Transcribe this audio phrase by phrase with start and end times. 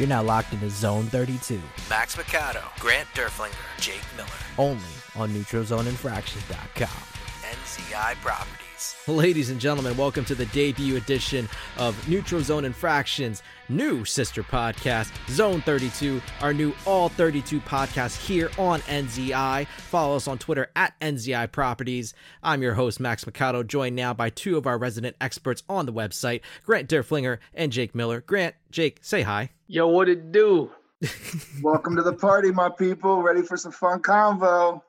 [0.00, 1.60] You're now locked into Zone 32.
[1.90, 4.30] Max Mikado, Grant Derflinger, Jake Miller.
[4.56, 4.80] Only
[5.14, 6.88] on NeutralZoneInfractions.com.
[7.42, 8.16] NZI
[8.80, 8.94] Properties.
[9.06, 15.12] Ladies and gentlemen, welcome to the debut edition of Neutral Zone Infractions, new sister podcast,
[15.28, 19.66] Zone 32, our new All 32 podcast here on NZI.
[19.66, 22.14] Follow us on Twitter at NZI Properties.
[22.42, 25.92] I'm your host, Max Mikado, joined now by two of our resident experts on the
[25.92, 28.22] website, Grant Derflinger and Jake Miller.
[28.22, 29.50] Grant, Jake, say hi.
[29.66, 30.70] Yo, what it do?
[31.62, 33.22] Welcome to the party, my people.
[33.22, 34.82] Ready for some fun convo.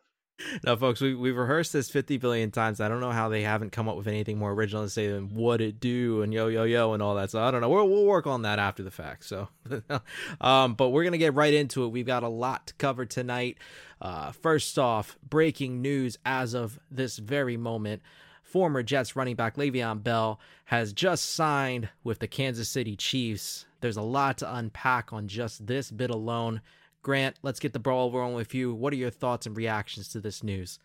[0.64, 2.80] Now, folks, we, we've rehearsed this 50 billion times.
[2.80, 5.34] I don't know how they haven't come up with anything more original to say than
[5.34, 7.32] what it do and yo, yo, yo, and all that.
[7.32, 7.70] So I don't know.
[7.70, 9.26] We'll, we'll work on that after the fact.
[9.26, 9.50] So,
[10.42, 11.90] um, but we're going to get right into it.
[11.90, 13.58] We've got a lot to cover tonight.
[14.02, 18.02] Uh, first off, breaking news as of this very moment.
[18.44, 23.66] Former Jets running back Le'Veon Bell has just signed with the Kansas City Chiefs.
[23.80, 26.62] There's a lot to unpack on just this bit alone.
[27.02, 28.74] Grant, let's get the ball rolling with you.
[28.74, 30.80] What are your thoughts and reactions to this news?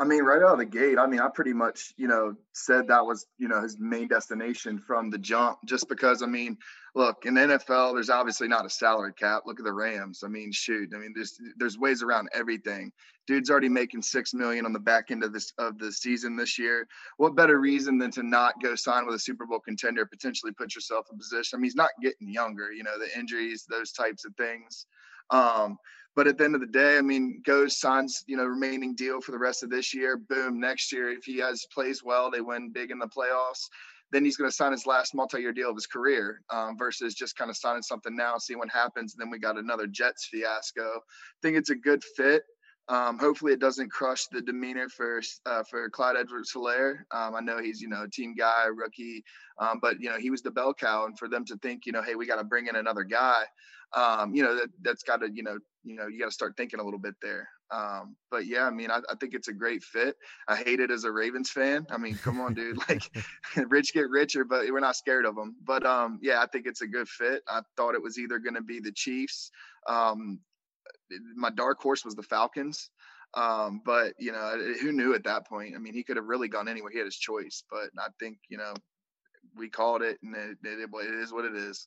[0.00, 2.86] I mean, right out of the gate, I mean, I pretty much, you know, said
[2.86, 6.56] that was, you know, his main destination from the jump, just because, I mean,
[6.94, 9.42] look, in the NFL, there's obviously not a salary cap.
[9.44, 10.22] Look at the Rams.
[10.24, 12.92] I mean, shoot, I mean, there's there's ways around everything.
[13.26, 16.60] Dude's already making six million on the back end of this of the season this
[16.60, 16.86] year.
[17.16, 20.76] What better reason than to not go sign with a Super Bowl contender, potentially put
[20.76, 21.56] yourself in position?
[21.56, 24.86] I mean, he's not getting younger, you know, the injuries, those types of things.
[25.30, 25.76] Um,
[26.16, 29.20] but at the end of the day, I mean, goes signs, you know, remaining deal
[29.20, 30.16] for the rest of this year.
[30.16, 33.68] Boom, next year, if he has plays well, they win big in the playoffs.
[34.10, 37.36] Then he's going to sign his last multi-year deal of his career, um, versus just
[37.36, 39.14] kind of signing something now, see what happens.
[39.14, 40.82] And then we got another Jets fiasco.
[40.82, 42.42] I think it's a good fit.
[42.88, 47.00] Um, hopefully, it doesn't crush the demeanor for uh, for Clyde Edwards-Helaire.
[47.10, 49.22] Um, I know he's you know a team guy, rookie,
[49.58, 51.92] um, but you know he was the bell cow, and for them to think you
[51.92, 53.42] know, hey, we got to bring in another guy,
[53.96, 56.56] um, you know that that's got to you know you know you got to start
[56.56, 57.48] thinking a little bit there.
[57.70, 60.16] Um, but yeah, I mean, I, I, think it's a great fit.
[60.48, 61.86] I hate it as a Ravens fan.
[61.90, 62.78] I mean, come on, dude.
[62.88, 63.02] Like,
[63.68, 65.56] rich get richer, but we're not scared of them.
[65.66, 67.42] But um, yeah, I think it's a good fit.
[67.46, 69.50] I thought it was either going to be the Chiefs.
[69.86, 70.40] Um,
[71.36, 72.90] my dark horse was the Falcons.
[73.34, 75.74] Um, but you know, who knew at that point?
[75.74, 76.90] I mean, he could have really gone anywhere.
[76.90, 77.62] He had his choice.
[77.70, 78.72] But I think you know,
[79.54, 81.86] we called it, and it, it, it is what it is.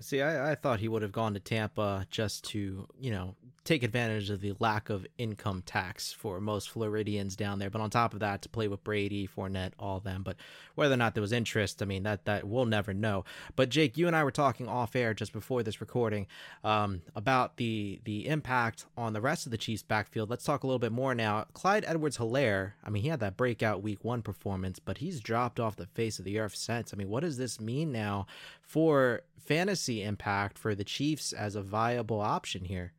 [0.00, 3.82] See, I, I thought he would have gone to Tampa just to, you know, take
[3.82, 7.70] advantage of the lack of income tax for most Floridians down there.
[7.70, 10.22] But on top of that, to play with Brady, Fournette, all them.
[10.22, 10.36] But
[10.74, 13.24] whether or not there was interest, I mean, that that we'll never know.
[13.56, 16.26] But Jake, you and I were talking off air just before this recording
[16.64, 20.28] um, about the the impact on the rest of the Chiefs' backfield.
[20.28, 21.46] Let's talk a little bit more now.
[21.54, 22.72] Clyde Edwards-Helaire.
[22.84, 26.18] I mean, he had that breakout Week One performance, but he's dropped off the face
[26.18, 26.92] of the earth since.
[26.92, 28.26] I mean, what does this mean now
[28.66, 32.92] for fantasy impact for the Chiefs as a viable option here?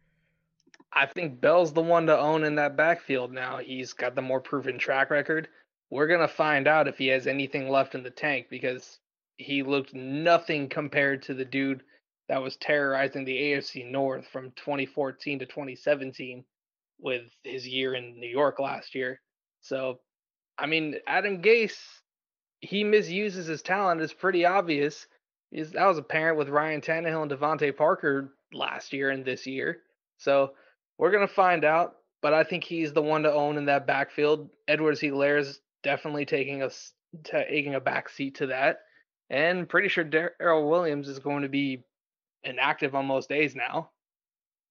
[0.94, 3.58] I think Bell's the one to own in that backfield now.
[3.58, 5.50] He's got the more proven track record.
[5.90, 9.00] We're going to find out if he has anything left in the tank because
[9.38, 11.84] he looked nothing compared to the dude
[12.30, 16.44] that was terrorizing the AFC North from 2014 to 2017
[17.00, 19.20] with his year in New York last year.
[19.62, 20.00] So,
[20.58, 21.78] I mean, Adam Gase,
[22.62, 24.02] he misuses his talent.
[24.02, 25.06] It's pretty obvious
[25.56, 29.78] is that was apparent with Ryan Tannehill and DeVante Parker last year and this year.
[30.18, 30.52] So
[30.98, 34.50] we're gonna find out, but I think he's the one to own in that backfield.
[34.68, 36.92] Edwards-Helaire is definitely taking us
[37.24, 38.80] taking a back seat to that,
[39.30, 41.86] and pretty sure Darrel Williams is going to be
[42.44, 43.92] inactive on most days now.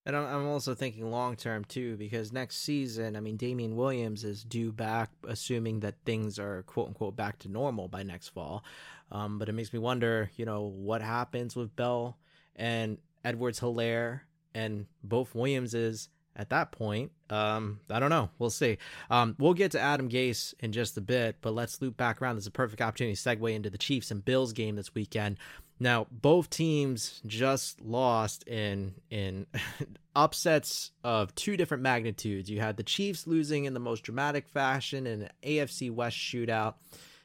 [0.06, 4.44] And I'm also thinking long term too, because next season, I mean, Damien Williams is
[4.44, 8.65] due back, assuming that things are quote unquote back to normal by next fall.
[9.10, 12.19] Um, but it makes me wonder, you know, what happens with Bell
[12.56, 14.20] and Edwards-Helaire
[14.54, 17.12] and both Williamses at that point.
[17.31, 18.28] Um, I don't know.
[18.38, 18.78] We'll see.
[19.10, 22.36] Um, we'll get to Adam Gase in just a bit, but let's loop back around.
[22.36, 25.39] This is a perfect opportunity to segue into the Chiefs and Bills game this weekend.
[25.80, 29.47] Now, both teams just lost in in
[30.16, 32.48] upsets of two different magnitudes.
[32.48, 36.74] You had the Chiefs losing in the most dramatic fashion in an AFC West shootout.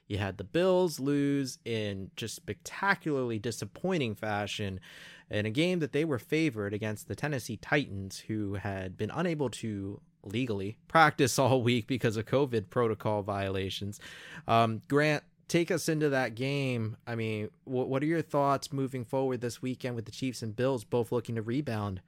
[0.08, 4.80] You had the Bills lose in just spectacularly disappointing fashion
[5.30, 9.52] in a game that they were favored against the Tennessee Titans, who had been unable
[9.52, 14.00] to legally practice all week because of COVID protocol violations.
[14.48, 16.96] Um, Grant, take us into that game.
[17.06, 20.56] I mean, what, what are your thoughts moving forward this weekend with the Chiefs and
[20.56, 22.02] Bills both looking to rebound?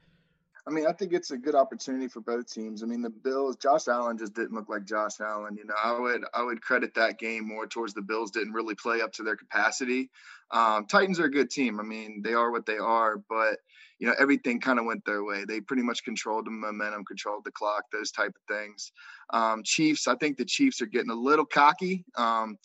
[0.68, 2.84] I mean, I think it's a good opportunity for both teams.
[2.84, 5.58] I mean, the Bills, Josh Allen just didn't look like Josh Allen.
[5.58, 8.76] You know, I would I would credit that game more towards the Bills didn't really
[8.76, 10.12] play up to their capacity.
[10.52, 11.80] Um, Titans are a good team.
[11.80, 13.58] I mean, they are what they are, but
[13.98, 15.46] you know, everything kind of went their way.
[15.48, 18.92] They pretty much controlled the momentum, controlled the clock, those type of things.
[19.32, 22.04] Um, Chiefs, I think the Chiefs are getting a little cocky.
[22.18, 22.58] Um,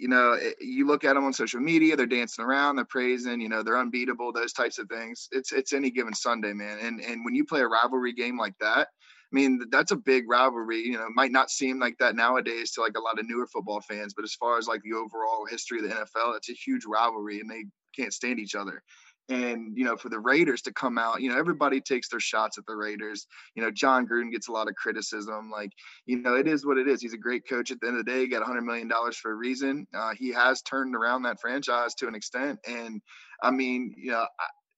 [0.00, 3.38] you know, it, you look at them on social media, they're dancing around, they're praising,
[3.38, 5.28] you know, they're unbeatable, those types of things.
[5.30, 6.78] It's it's any given Sunday, man.
[6.80, 10.24] And and when you play a rivalry game like that, I mean, that's a big
[10.26, 10.78] rivalry.
[10.78, 13.82] You know, might not seem like that nowadays to like a lot of newer football
[13.82, 16.86] fans, but as far as like the overall history of the NFL, it's a huge
[16.86, 17.64] rivalry, and they
[17.94, 18.82] can't stand each other.
[19.30, 22.58] And you know, for the Raiders to come out, you know, everybody takes their shots
[22.58, 23.26] at the Raiders.
[23.54, 25.50] You know, Jon Gruden gets a lot of criticism.
[25.50, 25.70] Like,
[26.04, 27.00] you know, it is what it is.
[27.00, 27.70] He's a great coach.
[27.70, 29.86] At the end of the day, he got 100 million dollars for a reason.
[29.94, 33.00] Uh, he has turned around that franchise to an extent, and
[33.42, 34.26] I mean, you know,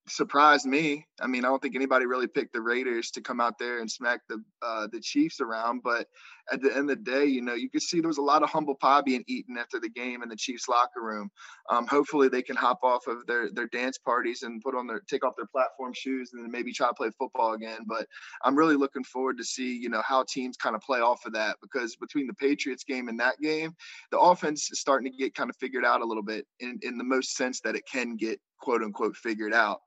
[0.08, 1.06] surprised me.
[1.20, 3.90] I mean, I don't think anybody really picked the Raiders to come out there and
[3.90, 5.82] smack the uh, the Chiefs around.
[5.82, 6.08] But
[6.52, 8.42] at the end of the day, you know, you could see there was a lot
[8.42, 11.30] of humble pie being eaten after the game in the Chiefs locker room.
[11.70, 15.00] Um, hopefully, they can hop off of their their dance parties and put on their
[15.08, 17.80] take off their platform shoes and then maybe try to play football again.
[17.86, 18.06] But
[18.42, 21.32] I'm really looking forward to see you know how teams kind of play off of
[21.34, 23.74] that because between the Patriots game and that game,
[24.10, 26.98] the offense is starting to get kind of figured out a little bit in in
[26.98, 29.80] the most sense that it can get quote unquote figured out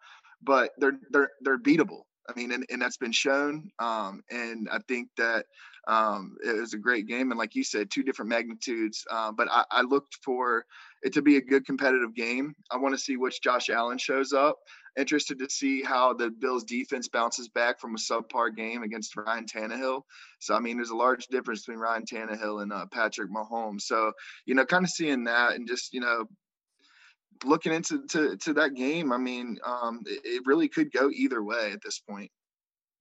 [0.45, 2.01] but they're they're they're beatable.
[2.27, 3.69] I mean, and, and that's been shown.
[3.77, 5.45] Um, and I think that
[5.87, 7.29] um, it was a great game.
[7.29, 9.05] And like you said, two different magnitudes.
[9.11, 10.65] Uh, but I, I, looked for
[11.03, 12.55] it to be a good competitive game.
[12.71, 14.57] I want to see which Josh Allen shows up.
[14.97, 19.45] Interested to see how the Bills defense bounces back from a subpar game against Ryan
[19.45, 20.01] Tannehill.
[20.39, 23.81] So, I mean, there's a large difference between Ryan Tannehill and uh, Patrick Mahomes.
[23.81, 24.13] So,
[24.47, 26.25] you know, kind of seeing that and just, you know,
[27.43, 31.43] looking into to, to that game, I mean, um, it, it really could go either
[31.43, 32.31] way at this point.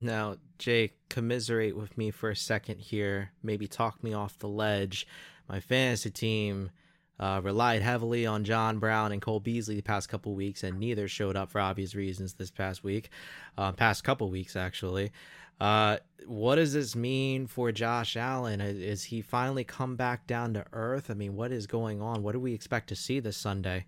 [0.01, 3.31] Now, Jake, commiserate with me for a second here.
[3.43, 5.07] Maybe talk me off the ledge.
[5.49, 6.71] My fantasy team
[7.19, 11.09] uh, relied heavily on John Brown and Cole Beasley the past couple weeks, and neither
[11.09, 13.11] showed up for obvious reasons this past week,
[13.57, 15.13] uh, past couple weeks actually.
[15.61, 18.61] Uh, what does this mean for Josh Allen?
[18.61, 21.11] Is he finally come back down to earth?
[21.11, 22.23] I mean, what is going on?
[22.23, 23.87] What do we expect to see this Sunday?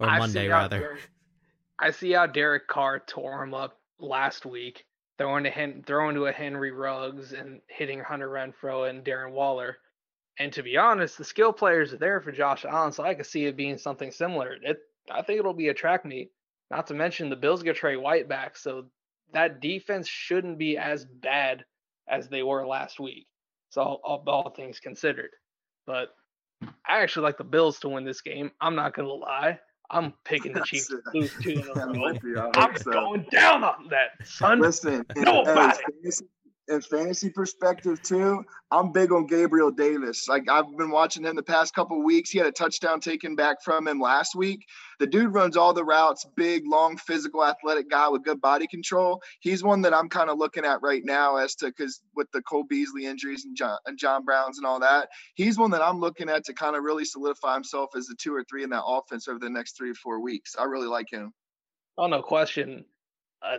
[0.00, 0.78] Or I Monday rather.
[0.78, 1.10] Derek,
[1.78, 4.84] I see how Derek Carr tore him up last week,
[5.18, 9.76] throwing to Hen- throwing to a Henry Ruggs and hitting Hunter Renfrow and Darren Waller.
[10.38, 13.26] And to be honest, the skill players are there for Josh Allen, so I could
[13.26, 14.56] see it being something similar.
[14.62, 14.78] It,
[15.10, 16.30] I think it'll be a track meet.
[16.70, 18.86] Not to mention the Bills get Trey White back, so
[19.34, 21.64] that defense shouldn't be as bad
[22.08, 23.26] as they were last week.
[23.68, 25.30] So all, all, all things considered,
[25.86, 26.14] but
[26.62, 28.50] I actually like the Bills to win this game.
[28.60, 29.60] I'm not gonna lie.
[29.90, 31.74] I'm picking the Chiefs to lose two in a
[32.34, 32.50] row.
[32.54, 32.92] I'm so.
[32.92, 34.60] going down on that, son.
[34.60, 35.28] Listen, it
[36.70, 40.28] in fantasy perspective too, I'm big on Gabriel Davis.
[40.28, 42.30] Like I've been watching him the past couple weeks.
[42.30, 44.64] He had a touchdown taken back from him last week.
[45.00, 49.20] The dude runs all the routes, big, long, physical, athletic guy with good body control.
[49.40, 52.42] He's one that I'm kind of looking at right now as to because with the
[52.42, 55.98] Cole Beasley injuries and John, and John Browns and all that, he's one that I'm
[55.98, 58.84] looking at to kind of really solidify himself as the two or three in that
[58.86, 60.54] offense over the next three or four weeks.
[60.56, 61.32] I really like him.
[61.98, 62.84] Oh no question.
[63.42, 63.56] Uh,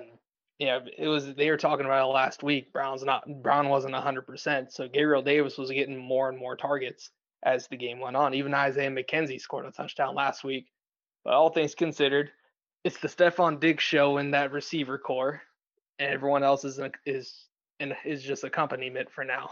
[0.62, 2.72] yeah, it was they were talking about it last week.
[2.72, 7.10] Brown's not Brown wasn't hundred percent, so Gabriel Davis was getting more and more targets
[7.42, 8.36] as the game went on.
[8.36, 10.68] Even Isaiah McKenzie scored a touchdown last week.
[11.24, 12.30] But all things considered,
[12.84, 15.42] it's the Stefon Diggs show in that receiver corps,
[15.98, 17.48] and everyone else is is
[17.80, 19.50] and is just accompaniment for now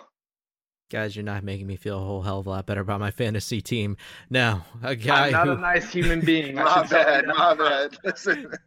[0.90, 3.12] guys, you're not making me feel a whole hell of a lot better about my
[3.12, 3.96] fantasy team.
[4.30, 6.56] Now, a guy I'm not who, a nice human being.
[6.56, 7.98] my bad, my bad.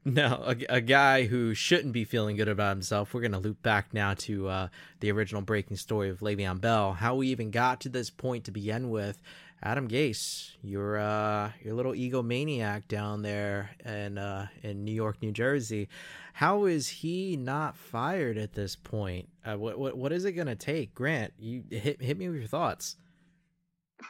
[0.05, 3.13] no, a, a, guy who shouldn't be feeling good about himself.
[3.13, 4.69] We're gonna loop back now to uh,
[5.01, 8.53] the original breaking story of Le'Veon Bell, how we even got to this point to
[8.53, 9.21] begin with,
[9.63, 15.31] Adam Gase, your uh, your little egomaniac down there in uh, in New York, New
[15.31, 15.89] Jersey.
[16.33, 19.29] How is he not fired at this point?
[19.45, 21.33] Uh, what what what is it going to take, Grant?
[21.39, 22.97] You hit hit me with your thoughts.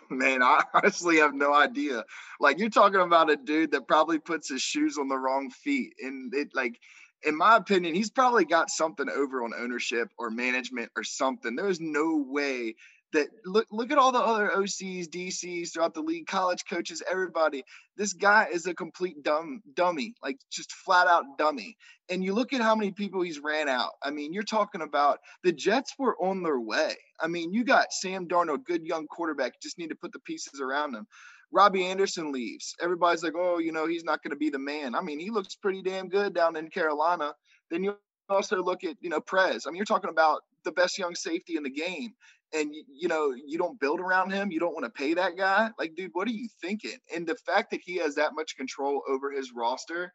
[0.09, 2.05] Man, I honestly have no idea.
[2.41, 5.93] Like you're talking about a dude that probably puts his shoes on the wrong feet,
[6.01, 6.81] and it like
[7.25, 11.55] in my opinion, he's probably got something over on ownership or management or something.
[11.55, 12.75] There's no way
[13.13, 17.65] that look look at all the other OCs, DCs throughout the league, college coaches, everybody.
[17.97, 21.77] This guy is a complete dumb dummy, like just flat out dummy.
[22.09, 23.93] And you look at how many people he's ran out.
[24.03, 26.95] I mean, you're talking about the Jets were on their way.
[27.21, 30.61] I mean, you got Sam Darnold, good young quarterback, just need to put the pieces
[30.61, 31.07] around him.
[31.53, 32.75] Robbie Anderson leaves.
[32.81, 34.95] Everybody's like, oh, you know, he's not going to be the man.
[34.95, 37.35] I mean, he looks pretty damn good down in Carolina.
[37.71, 37.97] Then you
[38.31, 39.67] also look at, you know, Prez.
[39.67, 42.15] I mean, you're talking about the best young safety in the game
[42.55, 45.71] and you know you don't build around him you don't want to pay that guy
[45.79, 46.99] like dude what are you thinking?
[47.15, 50.13] And the fact that he has that much control over his roster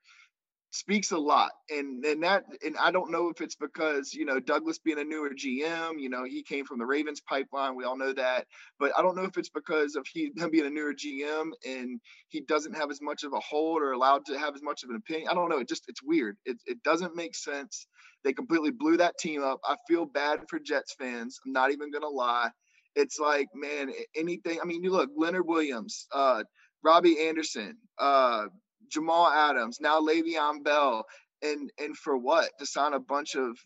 [0.72, 1.52] speaks a lot.
[1.70, 5.04] And and that and I don't know if it's because, you know, Douglas being a
[5.04, 7.76] newer GM, you know, he came from the Ravens pipeline.
[7.76, 8.46] We all know that.
[8.80, 12.00] But I don't know if it's because of he him being a newer GM and
[12.30, 14.90] he doesn't have as much of a hold or allowed to have as much of
[14.90, 15.30] an opinion.
[15.30, 15.60] I don't know.
[15.60, 16.38] It just it's weird.
[16.46, 17.88] It it doesn't make sense.
[18.24, 19.60] They completely blew that team up.
[19.66, 21.40] I feel bad for Jets fans.
[21.46, 22.50] I'm not even gonna lie.
[22.96, 24.60] It's like, man, anything.
[24.62, 26.44] I mean, you look, Leonard Williams, uh,
[26.84, 28.48] Robbie Anderson, uh,
[28.90, 31.06] Jamal Adams, now Le'Veon Bell,
[31.42, 32.50] and and for what?
[32.60, 33.58] To sign a bunch of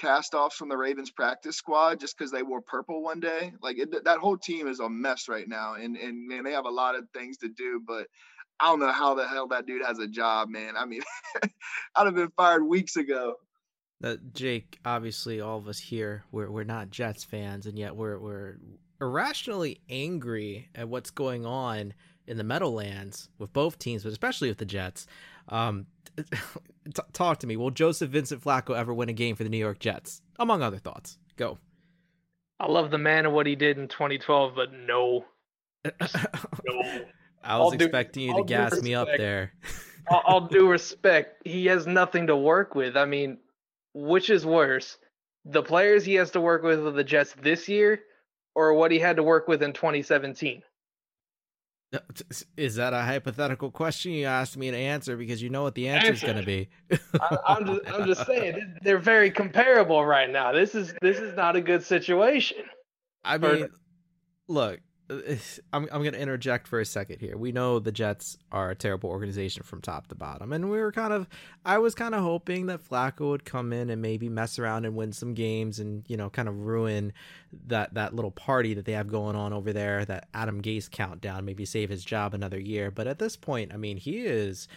[0.00, 3.52] cast-offs from the Ravens practice squad just because they wore purple one day?
[3.60, 6.66] Like it, that whole team is a mess right now, and and man, they have
[6.66, 8.06] a lot of things to do, but.
[8.60, 10.76] I don't know how the hell that dude has a job, man.
[10.76, 11.02] I mean,
[11.94, 13.36] I'd have been fired weeks ago.
[14.32, 18.58] Jake, obviously, all of us here we're we're not Jets fans, and yet we're we're
[19.00, 21.94] irrationally angry at what's going on
[22.28, 25.06] in the Meadowlands with both teams, but especially with the Jets.
[25.48, 27.56] Um, t- talk to me.
[27.56, 30.22] Will Joseph Vincent Flacco ever win a game for the New York Jets?
[30.38, 31.18] Among other thoughts.
[31.36, 31.58] Go.
[32.60, 35.24] I love the man and what he did in 2012, but no.
[35.84, 37.04] no.
[37.42, 39.52] I was expecting you to gas me up there.
[40.10, 41.46] I'll, I'll do respect.
[41.46, 42.96] He has nothing to work with.
[42.96, 43.38] I mean,
[43.94, 44.98] which is worse?
[45.44, 48.00] The players he has to work with with the Jets this year
[48.54, 50.62] or what he had to work with in 2017?
[52.56, 55.88] Is that a hypothetical question you asked me to answer because you know what the
[55.88, 56.68] answer is going to be?
[57.20, 60.52] I, am just, I'm just saying they're very comparable right now.
[60.52, 62.58] This is this is not a good situation.
[63.24, 63.68] I mean,
[64.48, 64.80] look,
[65.72, 67.36] I'm I'm going to interject for a second here.
[67.36, 70.92] We know the Jets are a terrible organization from top to bottom, and we were
[70.92, 71.28] kind of
[71.64, 74.94] I was kind of hoping that Flacco would come in and maybe mess around and
[74.94, 77.12] win some games, and you know, kind of ruin
[77.66, 81.44] that that little party that they have going on over there, that Adam Gase countdown,
[81.44, 82.90] maybe save his job another year.
[82.90, 84.68] But at this point, I mean, he is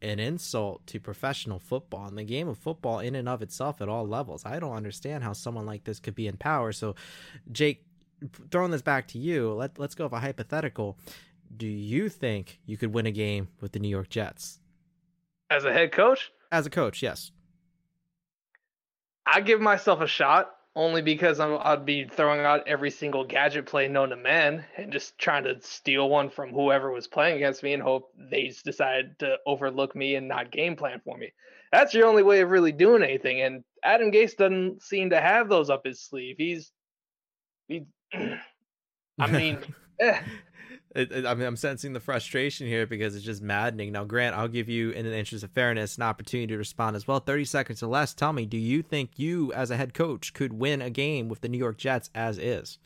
[0.00, 3.88] an insult to professional football and the game of football in and of itself at
[3.88, 4.44] all levels.
[4.44, 6.72] I don't understand how someone like this could be in power.
[6.72, 6.94] So,
[7.50, 7.84] Jake
[8.50, 10.98] throwing this back to you, let, let's go with a hypothetical.
[11.56, 14.58] Do you think you could win a game with the New York Jets?
[15.50, 16.32] As a head coach?
[16.50, 17.30] As a coach, yes.
[19.26, 23.66] I give myself a shot only because i would be throwing out every single gadget
[23.66, 27.62] play known to man and just trying to steal one from whoever was playing against
[27.62, 31.32] me and hope they decide to overlook me and not game plan for me.
[31.70, 33.40] That's your only way of really doing anything.
[33.40, 36.36] And Adam Gase doesn't seem to have those up his sleeve.
[36.38, 36.70] He's
[37.68, 37.86] he
[39.18, 39.58] I mean,
[40.00, 40.20] eh.
[40.94, 43.90] It, it, I mean, I'm sensing the frustration here because it's just maddening.
[43.90, 47.08] Now, Grant, I'll give you, in the interest of fairness, an opportunity to respond as
[47.08, 47.18] well.
[47.18, 48.14] 30 seconds or less.
[48.14, 51.40] Tell me, do you think you, as a head coach, could win a game with
[51.40, 52.78] the New York Jets as is?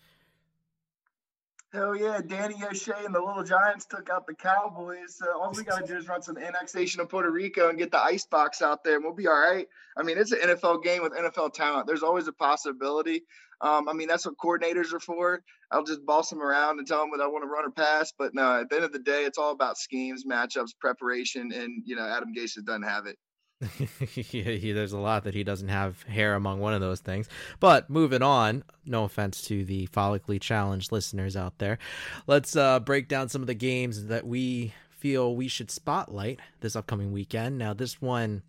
[1.71, 5.21] Hell yeah, Danny O'Shea and the Little Giants took out the Cowboys.
[5.23, 7.91] Uh, all we got to do is run some annexation of Puerto Rico and get
[7.91, 9.67] the ice box out there, and we'll be all right.
[9.95, 11.87] I mean, it's an NFL game with NFL talent.
[11.87, 13.25] There's always a possibility.
[13.61, 15.43] Um, I mean, that's what coordinators are for.
[15.71, 18.15] I'll just boss them around and tell them what I want to run or pass.
[18.17, 21.83] But no, at the end of the day, it's all about schemes, matchups, preparation, and
[21.85, 23.19] you know, Adam Gase doesn't have it.
[24.11, 27.29] he, there's a lot that he doesn't have hair among one of those things.
[27.59, 31.79] But moving on, no offense to the follically challenged listeners out there,
[32.27, 36.77] let's uh, break down some of the games that we feel we should spotlight this
[36.77, 37.59] upcoming weekend.
[37.59, 38.43] Now, this one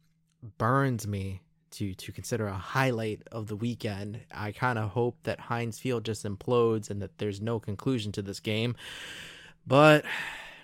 [0.58, 4.20] burns me to to consider a highlight of the weekend.
[4.34, 8.22] I kind of hope that Heinz Field just implodes and that there's no conclusion to
[8.22, 8.76] this game.
[9.68, 10.06] But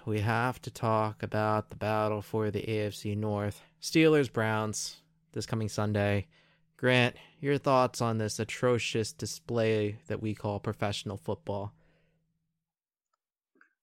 [0.06, 3.62] we have to talk about the battle for the AFC North.
[3.86, 4.98] Steelers Browns
[5.34, 6.26] this coming Sunday.
[6.76, 11.72] Grant, your thoughts on this atrocious display that we call professional football?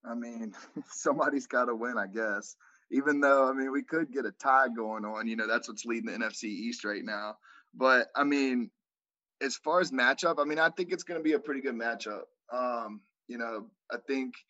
[0.05, 0.55] I mean,
[0.91, 2.57] somebody's got to win, I guess.
[2.91, 5.29] Even though, I mean, we could get a tie going on.
[5.29, 7.37] You know, that's what's leading the NFC East right now.
[7.73, 8.71] But, I mean,
[9.41, 11.77] as far as matchup, I mean, I think it's going to be a pretty good
[11.77, 12.23] matchup.
[12.53, 14.35] Um, you know, I think–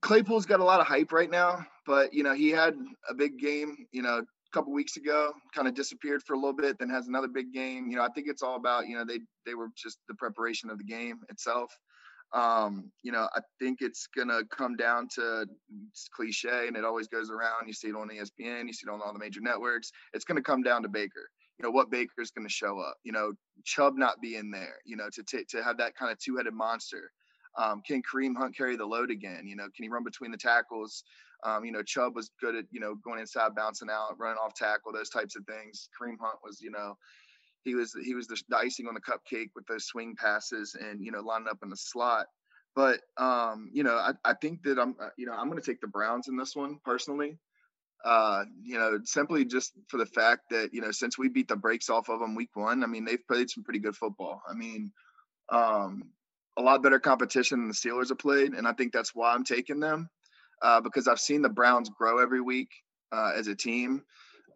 [0.00, 2.74] Claypool's got a lot of hype right now, but you know he had
[3.08, 4.22] a big game, you know,
[4.54, 7.88] couple weeks ago, kind of disappeared for a little bit, then has another big game.
[7.90, 10.70] You know, I think it's all about you know they they were just the preparation
[10.70, 11.70] of the game itself.
[12.32, 15.46] Um, you know, I think it's gonna come down to
[16.14, 17.66] cliche, and it always goes around.
[17.66, 19.90] You see it on ESPN, you see it on all the major networks.
[20.12, 21.28] It's gonna come down to Baker.
[21.58, 22.96] You know what Baker's to show up.
[23.04, 23.32] You know
[23.64, 24.76] Chubb not being there.
[24.84, 27.10] You know to t- to have that kind of two headed monster.
[27.56, 29.46] Um, can Kareem Hunt carry the load again?
[29.46, 31.04] You know, can he run between the tackles?
[31.44, 34.54] Um, you know, Chubb was good at, you know, going inside, bouncing out, running off
[34.54, 35.88] tackle, those types of things.
[36.00, 36.96] Kareem Hunt was, you know,
[37.64, 41.10] he was he was the, icing on the cupcake with those swing passes and you
[41.10, 42.26] know lining up in the slot.
[42.76, 45.66] But um, you know, I, I think that I'm uh, you know I'm going to
[45.66, 47.38] take the Browns in this one personally.
[48.04, 51.56] Uh, you know, simply just for the fact that you know since we beat the
[51.56, 54.42] brakes off of them week one, I mean they've played some pretty good football.
[54.48, 54.92] I mean,
[55.48, 56.10] um,
[56.58, 59.44] a lot better competition than the Steelers have played, and I think that's why I'm
[59.44, 60.10] taking them
[60.62, 62.68] uh, because I've seen the Browns grow every week
[63.12, 64.02] uh, as a team.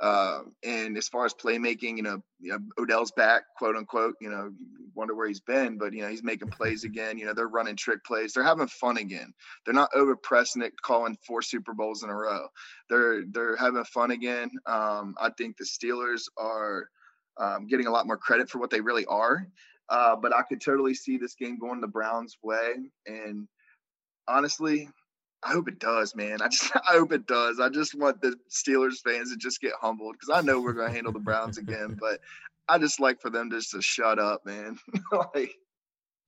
[0.00, 4.14] Uh, and as far as playmaking, you know, you know, Odell's back, quote unquote.
[4.21, 4.52] You know,
[4.95, 7.19] wonder where he's been, but you know, he's making plays again.
[7.19, 8.33] You know, they're running trick plays.
[8.33, 9.33] They're having fun again.
[9.64, 12.47] They're not over pressing it, calling four Super Bowls in a row.
[12.88, 14.50] They're they're having fun again.
[14.67, 16.88] Um, I think the Steelers are
[17.38, 19.49] um, getting a lot more credit for what they really are.
[19.88, 22.75] Uh, but I could totally see this game going the Browns' way.
[23.07, 23.49] And
[24.28, 24.88] honestly,
[25.42, 26.42] I hope it does, man.
[26.42, 27.61] I just I hope it does.
[27.61, 30.88] I just want the Steelers fans to just get humbled because I know we're going
[30.88, 32.21] to handle the Browns again, but
[32.68, 34.78] I just like for them just to shut up, man.
[35.35, 35.54] like,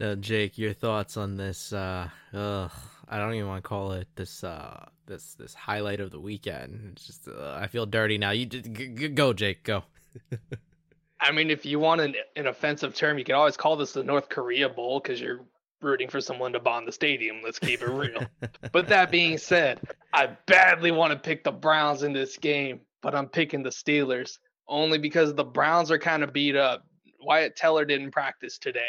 [0.01, 1.73] uh, Jake, your thoughts on this?
[1.73, 2.71] Uh, ugh,
[3.09, 4.45] I don't even want to call it this.
[4.45, 6.93] Uh, this this highlight of the weekend.
[6.93, 8.31] It's just uh, I feel dirty now.
[8.31, 9.83] You just, g- g- go, Jake, go.
[11.21, 14.05] I mean, if you want an, an offensive term, you can always call this the
[14.05, 15.41] North Korea Bowl because you're
[15.83, 17.41] rooting for someone to bomb the stadium.
[17.43, 18.25] Let's keep it real.
[18.73, 19.81] but that being said,
[20.13, 24.39] I badly want to pick the Browns in this game, but I'm picking the Steelers
[24.69, 26.85] only because the Browns are kind of beat up.
[27.21, 28.81] Wyatt Teller didn't practice today.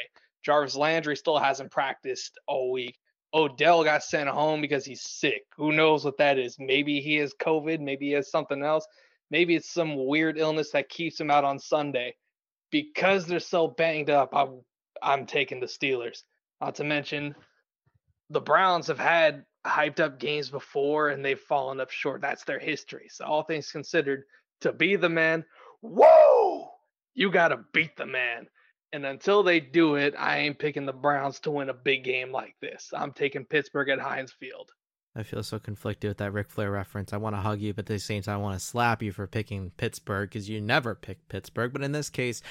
[0.44, 2.98] Jarvis Landry still hasn't practiced all week.
[3.34, 5.44] Odell got sent home because he's sick.
[5.56, 6.58] Who knows what that is?
[6.60, 7.80] Maybe he has COVID.
[7.80, 8.86] Maybe he has something else.
[9.30, 12.16] Maybe it's some weird illness that keeps him out on Sunday.
[12.72, 14.62] Because they're so banged up, I'm
[15.02, 16.24] I'm taking the Steelers.
[16.62, 17.36] Not to mention,
[18.30, 22.22] the Browns have had hyped up games before and they've fallen up short.
[22.22, 23.08] That's their history.
[23.10, 24.24] So, all things considered,
[24.62, 25.44] to be the man,
[25.82, 26.70] whoa,
[27.14, 28.48] you got to beat the man.
[28.94, 32.32] And until they do it, I ain't picking the Browns to win a big game
[32.32, 32.92] like this.
[32.94, 34.70] I'm taking Pittsburgh at Heinz Field.
[35.16, 37.12] I feel so conflicted with that Ric Flair reference.
[37.12, 39.12] I want to hug you, but at the same time, I want to slap you
[39.12, 41.74] for picking Pittsburgh because you never pick Pittsburgh.
[41.74, 42.42] But in this case,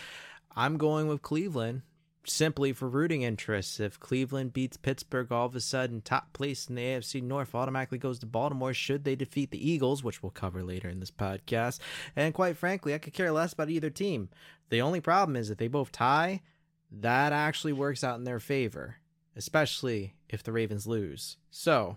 [0.57, 1.83] I'm going with Cleveland
[2.25, 3.81] simply for rooting interests.
[3.81, 7.99] If Cleveland beats Pittsburgh, all of a sudden, top place in the AFC North automatically
[7.99, 11.79] goes to Baltimore should they defeat the Eagles, which we'll cover later in this podcast.
[12.15, 14.29] And quite frankly, I could care less about either team.
[14.69, 16.43] The only problem is if they both tie,
[16.91, 18.97] that actually works out in their favor,
[19.37, 21.37] especially if the Ravens lose.
[21.51, 21.97] So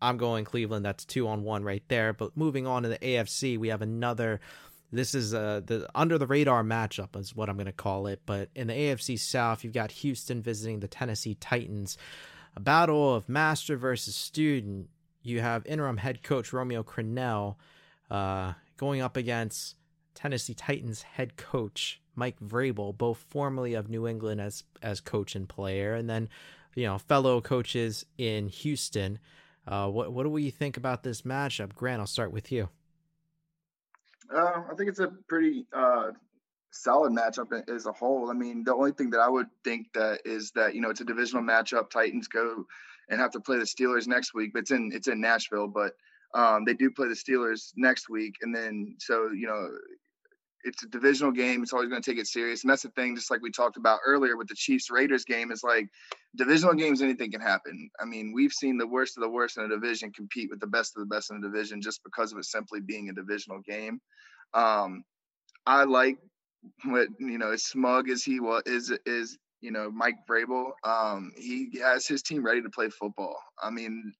[0.00, 0.84] I'm going Cleveland.
[0.84, 2.12] That's two on one right there.
[2.12, 4.40] But moving on to the AFC, we have another
[4.92, 8.22] this is uh, the under the radar matchup is what I'm going to call it.
[8.26, 11.98] But in the AFC South, you've got Houston visiting the Tennessee Titans.
[12.56, 14.88] A battle of master versus student.
[15.22, 17.56] You have interim head coach Romeo Crennel
[18.10, 19.76] uh, going up against
[20.14, 25.48] Tennessee Titans head coach Mike Vrabel, both formerly of New England as as coach and
[25.48, 26.28] player, and then
[26.74, 29.18] you know fellow coaches in Houston.
[29.66, 31.74] Uh, what what do we think about this matchup?
[31.74, 32.68] Grant, I'll start with you.
[34.32, 36.10] Uh, I think it's a pretty uh,
[36.70, 38.30] solid matchup as a whole.
[38.30, 41.00] I mean, the only thing that I would think that is that you know it's
[41.00, 41.90] a divisional matchup.
[41.90, 42.64] Titans go
[43.08, 45.68] and have to play the Steelers next week, but it's in it's in Nashville.
[45.68, 45.94] But
[46.34, 49.70] um, they do play the Steelers next week, and then so you know
[50.64, 51.62] it's a divisional game.
[51.62, 53.14] It's always going to take it serious, and that's the thing.
[53.14, 55.88] Just like we talked about earlier with the Chiefs Raiders game, is like
[56.36, 57.02] divisional games.
[57.02, 57.90] Anything can happen.
[58.00, 60.66] I mean, we've seen the worst of the worst in a division compete with the
[60.66, 63.60] best of the best in a division just because of it simply being a divisional
[63.60, 64.00] game.
[64.54, 65.04] Um,
[65.66, 66.18] I like
[66.84, 70.72] what you know, as smug as he was is is you know Mike Vrabel.
[70.84, 73.36] Um, he has his team ready to play football.
[73.62, 74.12] I mean,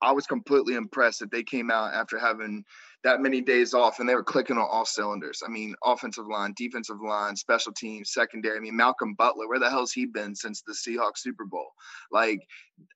[0.00, 2.64] I was completely impressed that they came out after having
[3.04, 5.42] that many days off and they were clicking on all cylinders.
[5.46, 8.56] I mean, offensive line, defensive line, special teams, secondary.
[8.56, 11.68] I mean, Malcolm Butler, where the hell's he been since the Seahawks Super Bowl?
[12.10, 12.40] Like,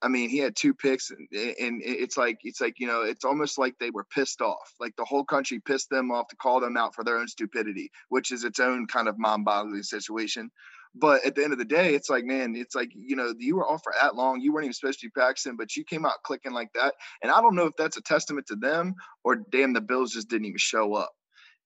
[0.03, 3.25] I mean, he had two picks and, and it's like it's like, you know, it's
[3.25, 4.73] almost like they were pissed off.
[4.81, 7.91] Like the whole country pissed them off to call them out for their own stupidity,
[8.09, 10.51] which is its own kind of mind-boggling situation.
[10.95, 13.57] But at the end of the day, it's like, man, it's like, you know, you
[13.57, 14.41] were off for that long.
[14.41, 16.95] You weren't even supposed to be practicing, but you came out clicking like that.
[17.23, 20.29] And I don't know if that's a testament to them or damn, the Bills just
[20.29, 21.13] didn't even show up.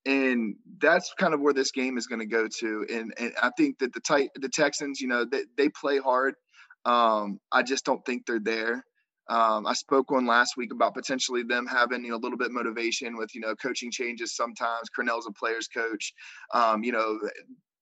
[0.04, 2.86] And that's kind of where this game is going to go to.
[2.88, 6.34] And, and I think that the tight, the Texans, you know, they, they play hard.
[6.84, 8.84] Um, I just don't think they're there.
[9.28, 12.52] Um, I spoke on last week about potentially them having you know a little bit
[12.52, 14.36] motivation with you know coaching changes.
[14.36, 16.12] Sometimes Crennel's a player's coach.
[16.54, 17.18] Um, you know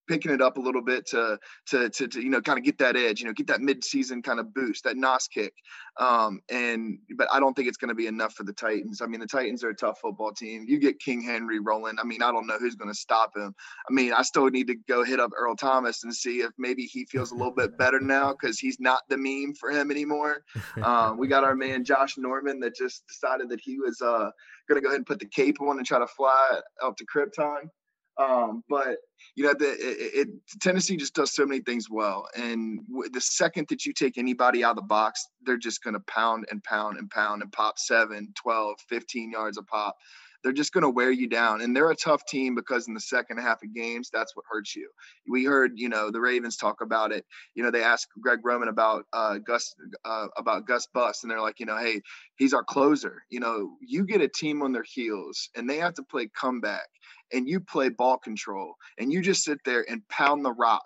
[0.08, 1.38] picking it up a little bit to
[1.68, 4.22] to to, to you know kind of get that edge, you know, get that mid-season
[4.22, 5.52] kind of boost, that nos kick.
[5.98, 9.00] Um, and but I don't think it's going to be enough for the Titans.
[9.00, 10.64] I mean, the Titans are a tough football team.
[10.66, 11.96] You get King Henry rolling.
[11.98, 13.54] I mean, I don't know who's going to stop him.
[13.88, 16.82] I mean, I still need to go hit up Earl Thomas and see if maybe
[16.84, 20.42] he feels a little bit better now because he's not the meme for him anymore.
[20.82, 24.30] Um, we got our man Josh Norman that just decided that he was uh,
[24.68, 27.06] going to go ahead and put the cape on and try to fly out to
[27.06, 27.68] Krypton.
[28.18, 28.98] Um, but
[29.34, 30.28] you know, the it, it,
[30.60, 34.62] Tennessee just does so many things well, and w- the second that you take anybody
[34.62, 37.78] out of the box, they're just going to pound and pound and pound and pop
[37.78, 39.96] 7, 12, 15 yards a pop.
[40.44, 43.00] They're just going to wear you down, and they're a tough team because in the
[43.00, 44.90] second half of games, that's what hurts you.
[45.26, 47.24] We heard, you know, the Ravens talk about it.
[47.54, 49.74] You know, they asked Greg Roman about uh, Gus
[50.04, 52.02] uh, about Gus Bus, and they're like, you know, hey,
[52.36, 53.24] he's our closer.
[53.30, 56.88] You know, you get a team on their heels, and they have to play comeback
[57.34, 60.82] and you play ball control and you just sit there and pound the rock,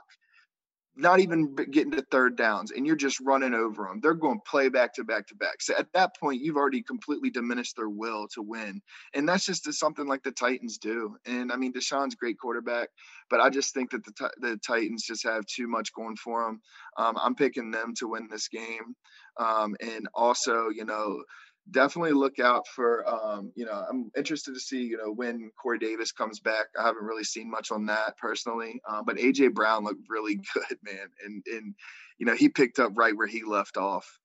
[0.96, 4.50] not even getting to third downs, and you're just running over them, they're going to
[4.50, 5.60] play back to back to back.
[5.60, 8.80] So at that point, you've already completely diminished their will to win.
[9.14, 11.16] And that's just something like the Titans do.
[11.24, 12.88] And I mean, Deshaun's great quarterback,
[13.30, 16.60] but I just think that the, the Titans just have too much going for them.
[16.96, 18.96] Um, I'm picking them to win this game.
[19.38, 21.22] Um, and also, you know,
[21.70, 25.78] definitely look out for um, you know i'm interested to see you know when corey
[25.78, 26.66] davis comes back.
[26.78, 30.78] I haven't really seen much on that personally uh, but aj brown looked really good
[30.82, 31.74] man and and
[32.18, 34.18] you know he picked up right where he left off.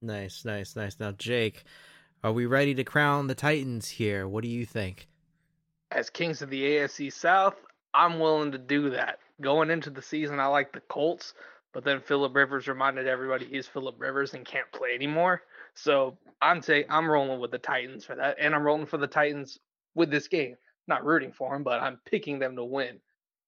[0.00, 0.98] Nice nice nice.
[1.00, 1.64] Now jake
[2.24, 4.26] are we ready to crown the titans here?
[4.26, 5.08] What do you think?
[5.90, 7.56] As kings of the afc south
[7.94, 9.18] i'm willing to do that.
[9.40, 11.34] Going into the season i like the colts
[11.72, 15.42] but then philip rivers reminded everybody he's philip rivers and can't play anymore
[15.78, 19.06] so I'm saying I'm rolling with the Titans for that, and I'm rolling for the
[19.06, 19.58] Titans
[19.94, 20.56] with this game.
[20.86, 22.98] Not rooting for them, but I'm picking them to win.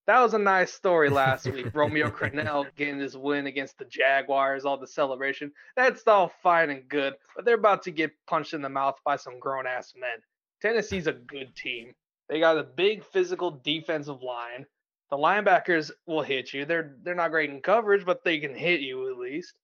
[0.06, 1.66] That was a nice story last week.
[1.74, 5.52] Romeo Crennel getting his win against the Jaguars, all the celebration.
[5.76, 9.16] That's all fine and good, but they're about to get punched in the mouth by
[9.16, 10.18] some grown ass men.
[10.62, 11.94] Tennessee's a good team.
[12.28, 14.66] They got a big physical defensive line.
[15.10, 16.64] The linebackers will hit you.
[16.64, 19.54] They're they're not great in coverage, but they can hit you at least.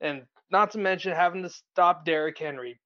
[0.00, 2.80] And not to mention having to stop Derrick Henry.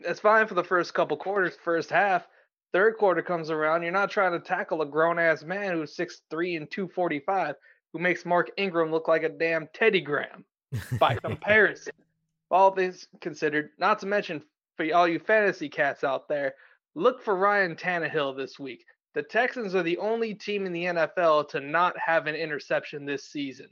[0.00, 2.26] That's fine for the first couple quarters, first half.
[2.72, 6.56] Third quarter comes around, you're not trying to tackle a grown ass man who's 6'3
[6.56, 7.54] and 245,
[7.92, 10.44] who makes Mark Ingram look like a damn Teddy Graham
[10.98, 11.92] by comparison.
[12.50, 14.42] all things considered, not to mention
[14.76, 16.54] for all you fantasy cats out there,
[16.96, 18.84] look for Ryan Tannehill this week.
[19.14, 23.30] The Texans are the only team in the NFL to not have an interception this
[23.30, 23.68] season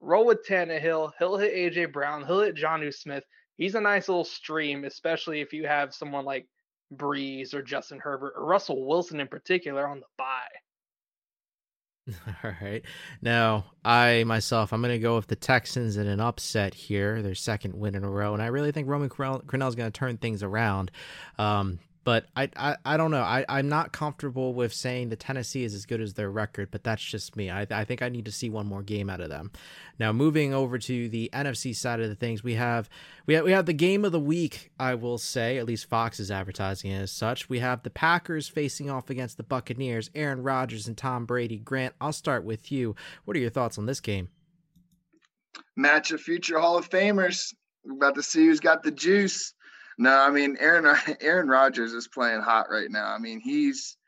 [0.00, 1.12] roll with Tannehill.
[1.18, 2.24] He'll hit AJ Brown.
[2.26, 3.24] He'll hit Jonnu Smith.
[3.56, 6.46] He's a nice little stream, especially if you have someone like
[6.94, 10.40] Brees or Justin Herbert or Russell Wilson in particular on the bye.
[12.44, 12.82] All right.
[13.20, 17.34] Now, I myself, I'm going to go with the Texans in an upset here, their
[17.34, 20.16] second win in a row, and I really think Romeo Crennel is going to turn
[20.16, 20.90] things around.
[21.38, 23.20] Um, but I, I, I don't know.
[23.20, 26.82] I, I'm not comfortable with saying the Tennessee is as good as their record, but
[26.82, 27.50] that's just me.
[27.50, 29.50] I, I think I need to see one more game out of them.
[29.98, 32.88] Now, moving over to the NFC side of the things, we have
[33.26, 34.70] we have, we have the game of the week.
[34.78, 37.50] I will say, at least Fox is advertising it as such.
[37.50, 41.58] We have the Packers facing off against the Buccaneers, Aaron Rodgers and Tom Brady.
[41.58, 42.96] Grant, I'll start with you.
[43.24, 44.30] What are your thoughts on this game?
[45.76, 47.54] Match of future Hall of Famers.
[47.84, 49.54] We're about to see who's got the juice.
[50.00, 53.12] No, I mean Aaron Aaron Rodgers is playing hot right now.
[53.14, 53.98] I mean he's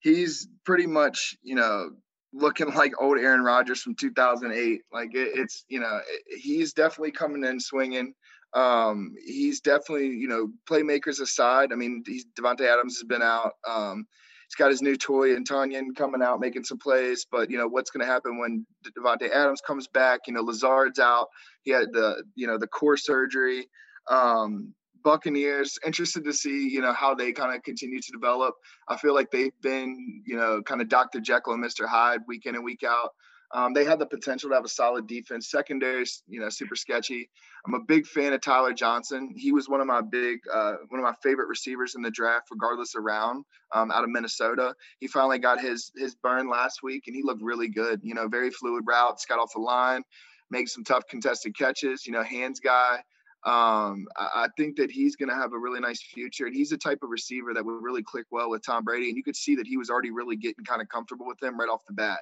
[0.00, 1.90] he's pretty much you know
[2.32, 4.80] looking like old Aaron Rodgers from 2008.
[4.90, 6.00] Like it, it's you know
[6.40, 8.14] he's definitely coming in swinging.
[8.54, 11.70] Um, he's definitely you know playmakers aside.
[11.70, 13.52] I mean he's Davante Adams has been out.
[13.68, 14.06] Um,
[14.48, 17.26] he's got his new toy and Tonyan coming out making some plays.
[17.30, 18.64] But you know what's going to happen when
[18.98, 20.20] Davante Adams comes back?
[20.28, 21.26] You know Lazard's out.
[21.60, 23.68] He had the you know the core surgery.
[24.10, 24.72] Um,
[25.06, 25.78] Buccaneers.
[25.86, 28.56] Interested to see, you know, how they kind of continue to develop.
[28.88, 31.20] I feel like they've been, you know, kind of Dr.
[31.20, 31.86] Jekyll and Mr.
[31.86, 33.10] Hyde week in and week out.
[33.54, 35.48] Um, they have the potential to have a solid defense.
[35.48, 37.30] Secondary, you know, super sketchy.
[37.64, 39.32] I'm a big fan of Tyler Johnson.
[39.36, 42.48] He was one of my big, uh, one of my favorite receivers in the draft,
[42.50, 44.74] regardless of round, um, out of Minnesota.
[44.98, 48.00] He finally got his his burn last week, and he looked really good.
[48.02, 50.02] You know, very fluid routes, got off the line,
[50.50, 52.04] made some tough contested catches.
[52.08, 53.04] You know, hands guy.
[53.46, 56.76] Um, I, think that he's going to have a really nice future, and he's the
[56.76, 59.06] type of receiver that would really click well with Tom Brady.
[59.06, 61.56] And you could see that he was already really getting kind of comfortable with him
[61.56, 62.18] right off the bat.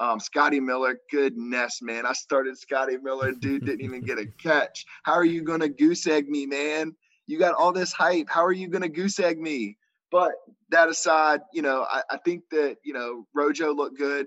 [0.00, 2.06] Um, Scotty Miller, goodness, man.
[2.06, 4.84] I started Scotty Miller, dude didn't even get a catch.
[5.04, 6.96] How are you going to goose egg me, man?
[7.28, 8.28] You got all this hype.
[8.28, 9.78] How are you going to goose egg me?
[10.10, 10.32] But
[10.70, 14.26] that aside, you know, I, I think that, you know, Rojo looked good.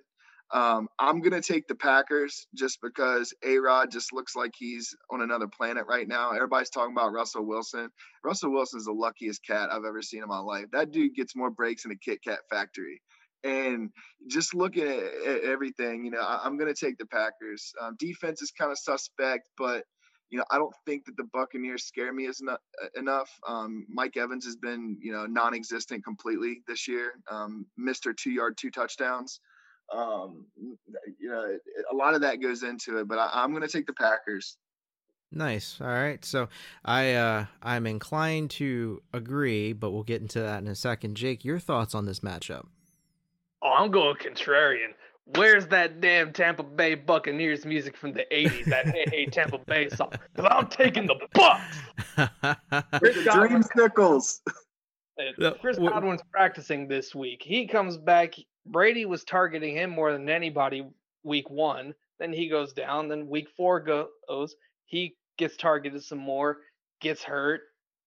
[0.53, 5.21] Um, I'm gonna take the Packers just because A Rod just looks like he's on
[5.21, 6.31] another planet right now.
[6.31, 7.89] Everybody's talking about Russell Wilson.
[8.23, 10.65] Russell Wilson's the luckiest cat I've ever seen in my life.
[10.71, 13.01] That dude gets more breaks in a Kit Kat factory.
[13.43, 13.91] And
[14.27, 17.71] just looking at, at everything, you know, I, am to take the Packers.
[17.79, 19.83] Um, defense is kind of suspect, but
[20.29, 22.60] you know, I don't think that the Buccaneers scare me as not,
[22.95, 23.29] enough.
[23.47, 27.13] Um, Mike Evans has been, you know, non-existent completely this year.
[27.31, 28.15] Um, Mr.
[28.15, 29.39] Two Yard, two touchdowns.
[29.93, 30.45] Um,
[31.19, 31.58] you know,
[31.91, 34.58] a lot of that goes into it, but I, I'm going to take the Packers.
[35.32, 35.80] Nice.
[35.82, 36.23] All right.
[36.23, 36.47] So
[36.86, 41.15] I uh I'm inclined to agree, but we'll get into that in a second.
[41.15, 42.65] Jake, your thoughts on this matchup?
[43.62, 44.93] Oh, I'm going contrarian.
[45.36, 48.65] Where's that damn Tampa Bay Buccaneers music from the 80s?
[48.65, 50.12] That Hey Hey Tampa Bay song.
[50.34, 51.78] Because I'm taking the Bucks.
[53.00, 54.39] Chris Dreamsicles.
[55.60, 57.41] Chris Godwin's practicing this week.
[57.43, 58.36] He comes back.
[58.71, 60.86] Brady was targeting him more than anybody
[61.23, 61.93] week one.
[62.19, 63.08] Then he goes down.
[63.08, 64.56] Then week four goes.
[64.86, 66.58] He gets targeted some more,
[66.99, 67.62] gets hurt.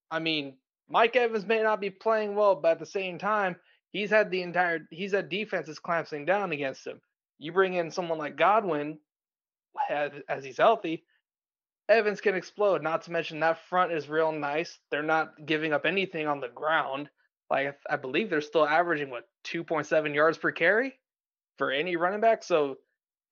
[0.09, 0.57] I mean,
[0.89, 3.55] Mike Evans may not be playing well, but at the same time,
[3.91, 6.99] he's had the entire he's had defenses clamping down against him.
[7.39, 8.99] You bring in someone like Godwin,
[9.89, 11.05] as, as he's healthy,
[11.89, 12.83] Evans can explode.
[12.83, 14.79] Not to mention that front is real nice.
[14.89, 17.09] They're not giving up anything on the ground.
[17.51, 20.93] Like I believe they're still averaging what 2.7 yards per carry
[21.57, 22.43] for any running back.
[22.45, 22.77] So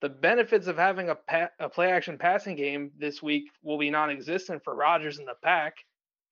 [0.02, 3.90] the benefits of having a, pa- a play action passing game this week will be
[3.90, 5.78] non-existent for Rodgers and the pack.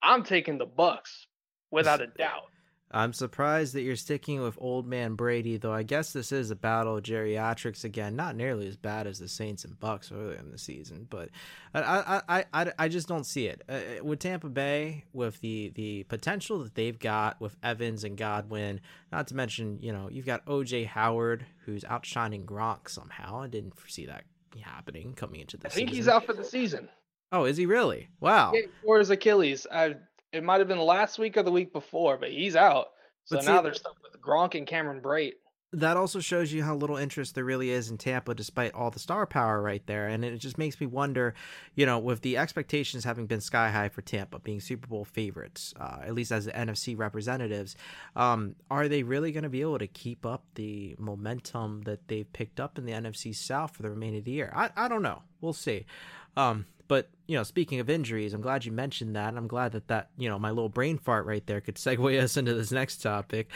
[0.03, 1.27] I'm taking the Bucks
[1.71, 2.51] without a doubt.
[2.89, 6.55] I'm surprised that you're sticking with old man Brady, though I guess this is a
[6.55, 8.15] battle of geriatrics again.
[8.15, 11.29] Not nearly as bad as the Saints and Bucks earlier in the season, but
[11.73, 13.61] I I, I, I, just don't see it.
[13.67, 18.79] Uh, with Tampa Bay, with the, the potential that they've got with Evans and Godwin,
[19.11, 23.41] not to mention, you know, you've got OJ Howard, who's outshining Gronk somehow.
[23.41, 24.23] I didn't foresee that
[24.61, 25.97] happening coming into the I think season.
[25.97, 26.87] he's out for the season.
[27.31, 28.07] Oh, is he really?
[28.21, 28.53] Wow.
[28.85, 29.67] Or his Achilles.
[29.71, 29.97] I
[30.37, 32.87] it might have been last week or the week before, but he's out.
[33.25, 35.33] So now they're stuck with Gronk and Cameron Brate.
[35.73, 38.99] That also shows you how little interest there really is in Tampa, despite all the
[38.99, 40.07] star power right there.
[40.07, 41.33] And it just makes me wonder,
[41.75, 45.73] you know, with the expectations having been sky high for Tampa, being Super Bowl favorites,
[45.77, 47.75] uh, at least as the NFC representatives,
[48.15, 52.31] um, are they really going to be able to keep up the momentum that they've
[52.31, 54.53] picked up in the NFC South for the remainder of the year?
[54.55, 55.23] I, I don't know.
[55.41, 55.85] We'll see.
[56.37, 59.35] Um, but you know, speaking of injuries, I'm glad you mentioned that.
[59.35, 62.37] I'm glad that that you know my little brain fart right there could segue us
[62.37, 63.49] into this next topic.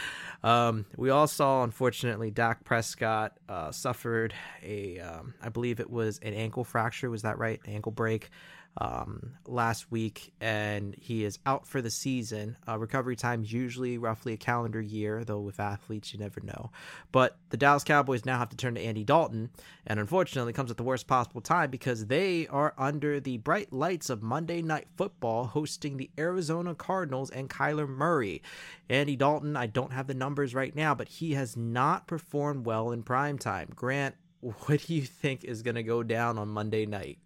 [0.44, 6.20] Um, we all saw, unfortunately, Dak Prescott uh, suffered a, um, I believe it was
[6.22, 7.10] an ankle fracture.
[7.10, 7.62] Was that right?
[7.66, 8.30] Ankle break
[8.78, 12.56] um, last week, and he is out for the season.
[12.68, 16.72] Uh, recovery time is usually roughly a calendar year, though with athletes you never know.
[17.12, 19.50] But the Dallas Cowboys now have to turn to Andy Dalton,
[19.86, 24.10] and unfortunately comes at the worst possible time because they are under the bright lights
[24.10, 28.42] of Monday Night Football, hosting the Arizona Cardinals and Kyler Murray.
[28.90, 32.92] Andy Dalton, I don't have the numbers right now, but he has not performed well
[32.92, 33.70] in prime time.
[33.76, 37.20] Grant, what do you think is going to go down on Monday night?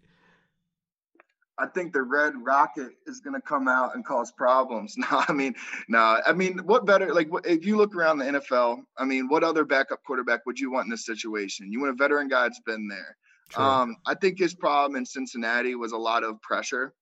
[1.58, 4.94] I think the red rocket is going to come out and cause problems.
[5.10, 5.54] No, I mean,
[5.88, 7.14] no, I mean, what better?
[7.14, 10.70] Like, if you look around the NFL, I mean, what other backup quarterback would you
[10.70, 11.70] want in this situation?
[11.70, 13.16] You want a veteran guy that's been there.
[13.50, 13.64] True.
[13.64, 16.92] Um, I think his problem in Cincinnati was a lot of pressure.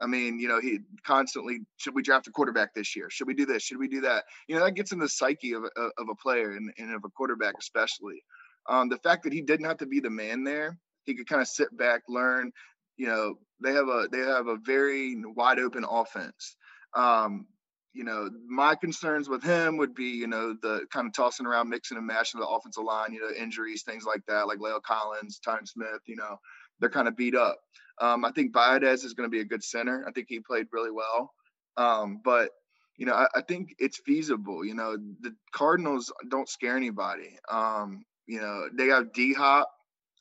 [0.00, 3.08] I mean, you know, he constantly should we draft a quarterback this year?
[3.08, 3.62] Should we do this?
[3.62, 4.24] Should we do that?
[4.48, 7.02] You know, that gets in the psyche of a, of a player and, and of
[7.04, 8.24] a quarterback, especially.
[8.68, 11.40] Um, the fact that he didn't have to be the man there, he could kind
[11.40, 12.52] of sit back, learn,
[13.02, 16.56] you know they have a they have a very wide open offense.
[16.94, 17.46] Um,
[17.92, 21.68] you know, my concerns with him would be, you know, the kind of tossing around,
[21.68, 25.40] mixing and mashing the offensive line, you know, injuries, things like that, like La'el Collins,
[25.44, 26.36] Tyron Smith, you know,
[26.78, 27.58] they're kind of beat up.
[28.00, 30.04] Um, I think Biadasz is going to be a good center.
[30.08, 31.32] I think he played really well.
[31.76, 32.50] Um, but,
[32.96, 34.64] you know, I, I, think it's feasible.
[34.64, 37.36] You know, the Cardinals don't scare anybody.
[37.50, 39.68] Um, you know, they have D Hop.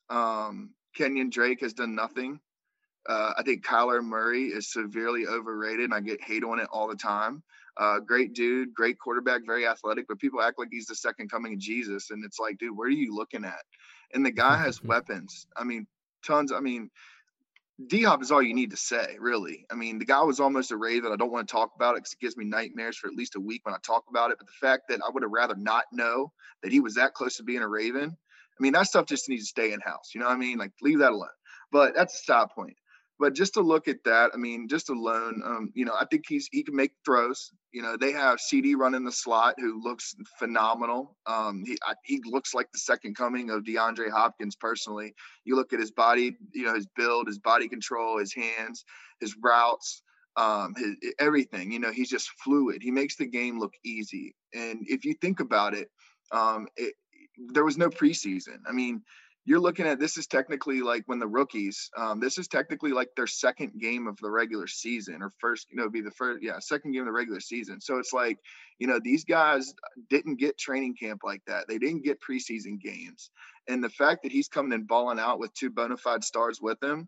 [0.09, 2.39] Um, Kenyan Drake has done nothing.
[3.07, 6.87] Uh, I think Kyler Murray is severely overrated, and I get hate on it all
[6.87, 7.43] the time.
[7.77, 11.53] Uh, great dude, great quarterback, very athletic, but people act like he's the second coming
[11.53, 13.63] of Jesus, and it's like, dude, where are you looking at?
[14.13, 15.47] And the guy has weapons.
[15.55, 15.87] I mean,
[16.25, 16.51] tons.
[16.51, 16.89] I mean,
[17.87, 19.65] D Hop is all you need to say, really.
[19.71, 21.11] I mean, the guy was almost a Raven.
[21.11, 23.35] I don't want to talk about it because it gives me nightmares for at least
[23.35, 24.37] a week when I talk about it.
[24.37, 27.37] But the fact that I would have rather not know that he was that close
[27.37, 30.11] to being a Raven, I mean, that stuff just needs to stay in house.
[30.13, 30.59] You know what I mean?
[30.59, 31.29] Like, leave that alone.
[31.71, 32.75] But that's a side point.
[33.21, 36.23] But just to look at that, I mean, just alone, um, you know, I think
[36.27, 37.51] he's he can make throws.
[37.71, 41.15] You know, they have CeeDee running the slot who looks phenomenal.
[41.27, 44.55] Um, he I, he looks like the second coming of DeAndre Hopkins.
[44.55, 45.13] Personally,
[45.45, 48.85] you look at his body, you know, his build, his body control, his hands,
[49.19, 50.01] his routes,
[50.35, 51.71] um, his everything.
[51.71, 52.81] You know, he's just fluid.
[52.81, 54.33] He makes the game look easy.
[54.55, 55.91] And if you think about it,
[56.31, 56.95] um, it,
[57.53, 58.57] there was no preseason.
[58.67, 59.03] I mean,
[59.45, 63.09] you're looking at this is technically like when the rookies um, this is technically like
[63.15, 66.59] their second game of the regular season or first you know be the first yeah
[66.59, 67.81] second game of the regular season.
[67.81, 68.37] So it's like
[68.79, 69.73] you know these guys
[70.09, 71.67] didn't get training camp like that.
[71.67, 73.31] They didn't get preseason games.
[73.67, 76.81] And the fact that he's coming and balling out with two bona fide stars with
[76.83, 77.07] him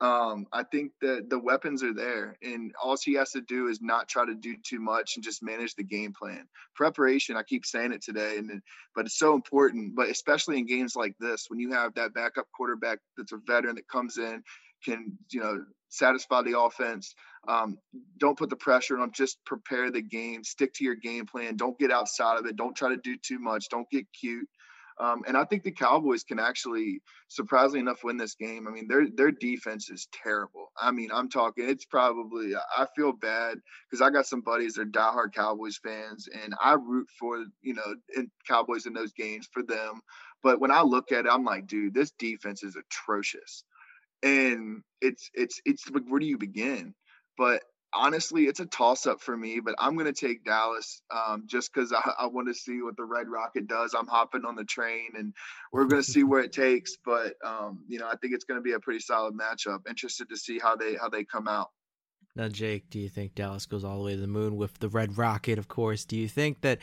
[0.00, 3.80] um, I think that the weapons are there, and all he has to do is
[3.82, 6.48] not try to do too much and just manage the game plan.
[6.74, 8.62] Preparation, I keep saying it today, and
[8.94, 9.94] but it's so important.
[9.94, 13.76] But especially in games like this, when you have that backup quarterback that's a veteran
[13.76, 14.42] that comes in,
[14.84, 17.14] can you know satisfy the offense.
[17.46, 17.76] Um,
[18.16, 19.12] don't put the pressure on.
[19.12, 20.44] Just prepare the game.
[20.44, 21.56] Stick to your game plan.
[21.56, 22.56] Don't get outside of it.
[22.56, 23.68] Don't try to do too much.
[23.68, 24.48] Don't get cute.
[25.00, 28.68] Um, and I think the Cowboys can actually, surprisingly enough, win this game.
[28.68, 30.70] I mean, their their defense is terrible.
[30.78, 31.68] I mean, I'm talking.
[31.68, 32.54] It's probably.
[32.54, 33.58] I feel bad
[33.88, 37.74] because I got some buddies that are diehard Cowboys fans, and I root for you
[37.74, 40.02] know in Cowboys in those games for them.
[40.42, 43.64] But when I look at it, I'm like, dude, this defense is atrocious,
[44.22, 46.94] and it's it's it's where do you begin?
[47.38, 51.44] But honestly, it's a toss up for me, but I'm going to take Dallas um,
[51.46, 53.94] just because I, I want to see what the Red Rocket does.
[53.94, 55.34] I'm hopping on the train and
[55.72, 56.96] we're going to see where it takes.
[57.04, 59.88] But, um, you know, I think it's going to be a pretty solid matchup.
[59.88, 61.70] Interested to see how they how they come out.
[62.36, 64.88] Now, Jake, do you think Dallas goes all the way to the moon with the
[64.88, 66.04] Red Rocket, of course?
[66.04, 66.78] Do you think that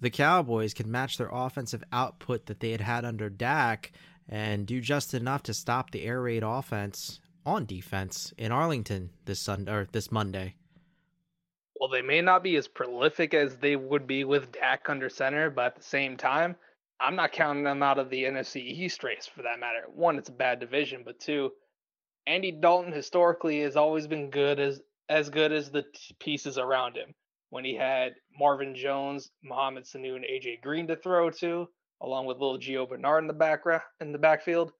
[0.00, 3.92] the Cowboys can match their offensive output that they had had under Dak
[4.28, 9.40] and do just enough to stop the air raid offense on defense in Arlington this
[9.40, 10.54] Sunday or this Monday.
[11.80, 15.48] Well, they may not be as prolific as they would be with Dak under center,
[15.48, 16.56] but at the same time,
[17.00, 19.84] I'm not counting them out of the NFC East race for that matter.
[19.94, 21.52] One, it's a bad division, but two,
[22.26, 26.96] Andy Dalton historically has always been good as as good as the t- pieces around
[26.96, 27.14] him.
[27.48, 31.66] When he had Marvin Jones, Mohamed Sanu, and AJ Green to throw to,
[32.02, 34.72] along with little Gio Bernard in the background in the backfield,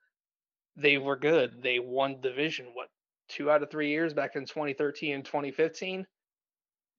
[0.79, 1.63] they were good.
[1.63, 2.89] They won division what
[3.29, 6.07] two out of three years back in 2013 and 2015.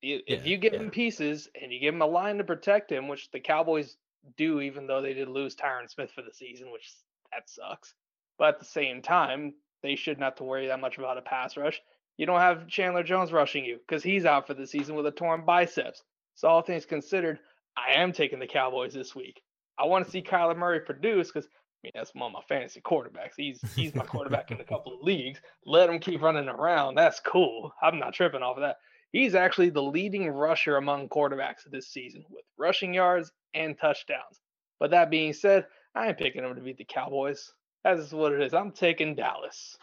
[0.01, 0.79] If yeah, you give yeah.
[0.79, 3.97] him pieces and you give him a line to protect him, which the Cowboys
[4.37, 6.93] do, even though they did lose Tyron Smith for the season, which
[7.31, 7.95] that sucks.
[8.37, 11.57] But at the same time, they shouldn't have to worry that much about a pass
[11.57, 11.81] rush.
[12.17, 15.11] You don't have Chandler Jones rushing you because he's out for the season with a
[15.11, 16.03] torn biceps.
[16.35, 17.39] So all things considered,
[17.77, 19.41] I am taking the Cowboys this week.
[19.77, 21.47] I want to see Kyler Murray produce because
[21.81, 23.35] I mean, that's one of my fantasy quarterbacks.
[23.37, 25.39] He's he's my quarterback in a couple of leagues.
[25.65, 26.95] Let him keep running around.
[26.95, 27.73] That's cool.
[27.81, 28.77] I'm not tripping off of that.
[29.11, 34.41] He's actually the leading rusher among quarterbacks this season with rushing yards and touchdowns.
[34.79, 35.65] But that being said,
[35.95, 37.51] I ain't picking him to beat the Cowboys.
[37.83, 38.53] That's what it is.
[38.53, 39.77] I'm taking Dallas.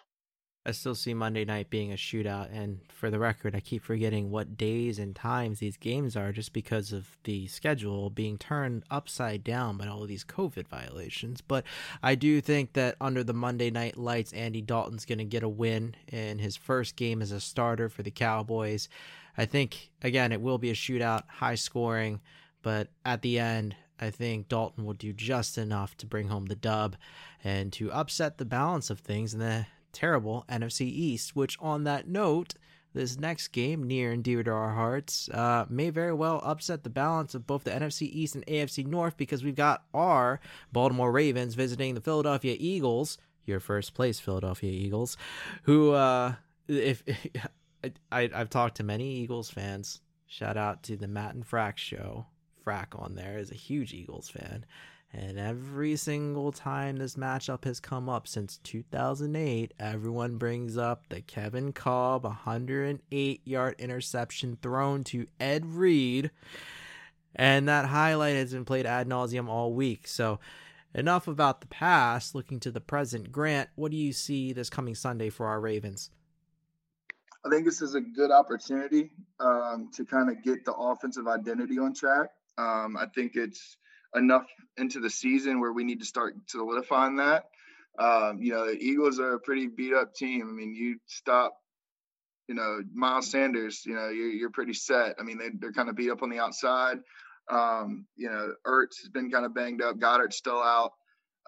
[0.66, 2.48] I still see Monday night being a shootout.
[2.52, 6.52] And for the record, I keep forgetting what days and times these games are just
[6.52, 11.40] because of the schedule being turned upside down by all of these COVID violations.
[11.40, 11.64] But
[12.02, 15.48] I do think that under the Monday night lights, Andy Dalton's going to get a
[15.48, 18.88] win in his first game as a starter for the Cowboys.
[19.38, 22.20] I think, again, it will be a shootout, high scoring,
[22.62, 26.56] but at the end, I think Dalton will do just enough to bring home the
[26.56, 26.96] dub
[27.44, 32.06] and to upset the balance of things in the terrible NFC East, which on that
[32.06, 32.54] note,
[32.92, 36.90] this next game, near and dear to our hearts, uh, may very well upset the
[36.90, 40.38] balance of both the NFC East and AFC North because we've got our
[40.70, 45.16] Baltimore Ravens visiting the Philadelphia Eagles, your first place Philadelphia Eagles,
[45.62, 46.34] who, uh,
[46.68, 47.02] if,
[48.12, 50.00] I, I've talked to many Eagles fans.
[50.26, 52.26] Shout out to the Matt and Frack show.
[52.66, 54.66] Frack on there is a huge Eagles fan.
[55.12, 61.20] And every single time this matchup has come up since 2008, everyone brings up the
[61.22, 66.30] Kevin Kolb 108 yard interception thrown to Ed Reed.
[67.34, 70.06] And that highlight has been played ad nauseum all week.
[70.06, 70.38] So,
[70.94, 73.30] enough about the past, looking to the present.
[73.30, 76.10] Grant, what do you see this coming Sunday for our Ravens?
[77.44, 81.78] I think this is a good opportunity um, to kind of get the offensive identity
[81.78, 82.30] on track.
[82.58, 83.76] Um, I think it's
[84.16, 87.44] enough into the season where we need to start solidifying that.
[87.98, 90.48] Um, you know, the Eagles are a pretty beat up team.
[90.48, 91.56] I mean, you stop,
[92.48, 95.16] you know, Miles Sanders, you know, you're, you're pretty set.
[95.18, 96.98] I mean, they, they're kind of beat up on the outside.
[97.50, 99.98] Um, you know, Ertz has been kind of banged up.
[99.98, 100.92] Goedert's still out.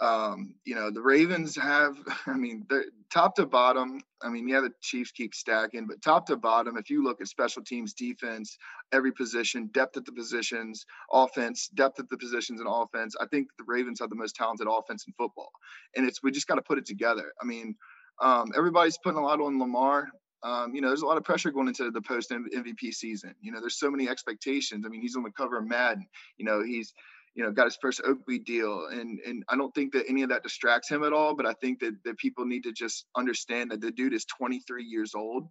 [0.00, 1.96] Um, you know, the Ravens have,
[2.26, 2.66] I mean,
[3.12, 4.00] top to bottom.
[4.22, 7.28] I mean, yeah, the Chiefs keep stacking, but top to bottom, if you look at
[7.28, 8.56] special teams, defense,
[8.92, 13.48] every position, depth at the positions, offense, depth at the positions and offense, I think
[13.58, 15.50] the Ravens have the most talented offense in football.
[15.96, 17.32] And it's, we just got to put it together.
[17.40, 17.74] I mean,
[18.20, 20.08] um, everybody's putting a lot on Lamar.
[20.42, 23.34] Um, you know, there's a lot of pressure going into the post MVP season.
[23.40, 24.84] You know, there's so many expectations.
[24.86, 26.06] I mean, he's on the cover of Madden.
[26.36, 26.92] You know, he's
[27.38, 30.30] you know got his first Oakley deal, and and I don't think that any of
[30.30, 31.36] that distracts him at all.
[31.36, 34.84] But I think that that people need to just understand that the dude is 23
[34.84, 35.48] years old,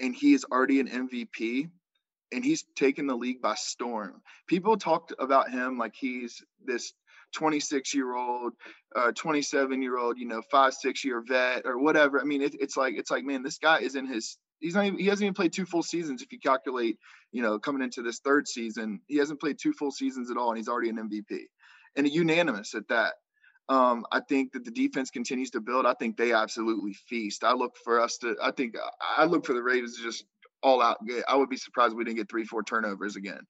[0.00, 1.70] and he is already an MVP,
[2.32, 4.20] and he's taken the league by storm.
[4.48, 6.92] People talked about him like he's this
[7.36, 8.54] 26 year old,
[8.96, 12.20] uh, 27 year old, you know, five, six year vet or whatever.
[12.20, 14.86] I mean, it, it's like, it's like, man, this guy is in his, he's not
[14.86, 16.22] even, he hasn't even played two full seasons.
[16.22, 16.98] If you calculate,
[17.32, 20.50] you know, coming into this third season, he hasn't played two full seasons at all.
[20.50, 21.40] And he's already an MVP
[21.96, 23.14] and a unanimous at that.
[23.68, 25.86] Um, I think that the defense continues to build.
[25.86, 27.44] I think they absolutely feast.
[27.44, 30.24] I look for us to, I think I look for the Ravens to just
[30.62, 30.98] all out.
[31.28, 33.40] I would be surprised we didn't get three, four turnovers again.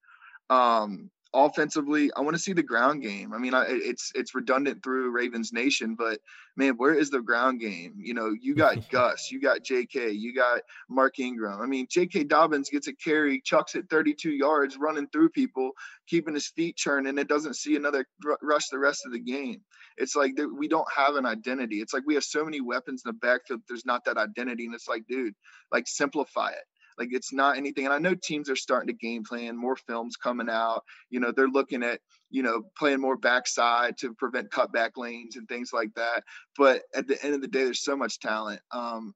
[0.51, 3.33] Um, offensively, I want to see the ground game.
[3.33, 6.19] I mean, I, it's it's redundant through Ravens Nation, but
[6.57, 7.95] man, where is the ground game?
[7.97, 11.61] You know, you got Gus, you got J.K., you got Mark Ingram.
[11.61, 12.25] I mean, J.K.
[12.25, 15.71] Dobbins gets a carry, chucks it 32 yards, running through people,
[16.07, 17.19] keeping his feet churning.
[17.19, 18.07] It doesn't see another
[18.43, 19.61] rush the rest of the game.
[19.97, 21.81] It's like we don't have an identity.
[21.81, 23.61] It's like we have so many weapons in the backfield.
[23.69, 25.35] There's not that identity, and it's like, dude,
[25.71, 26.65] like simplify it.
[27.01, 27.87] Like it's not anything.
[27.87, 30.85] And I know teams are starting to game plan, more films coming out.
[31.09, 35.49] You know, they're looking at, you know, playing more backside to prevent cutback lanes and
[35.49, 36.25] things like that.
[36.59, 38.61] But at the end of the day, there's so much talent.
[38.71, 39.15] Um,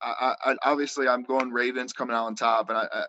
[0.00, 3.04] I, I obviously I'm going Ravens coming out on top, and I, I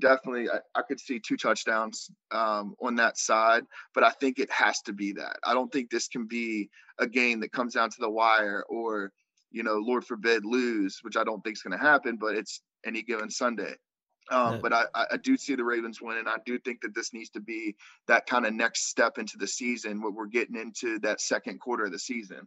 [0.00, 3.64] definitely I, I, could see two touchdowns um, on that side,
[3.94, 5.38] but I think it has to be that.
[5.44, 9.12] I don't think this can be a game that comes down to the wire or
[9.50, 12.62] you know, Lord forbid lose, which I don't think is going to happen, but it's
[12.84, 13.74] any given Sunday.
[14.30, 14.58] Um, yeah.
[14.62, 17.30] But I, I do see the Ravens win, and I do think that this needs
[17.30, 17.74] to be
[18.06, 21.86] that kind of next step into the season what we're getting into that second quarter
[21.86, 22.46] of the season.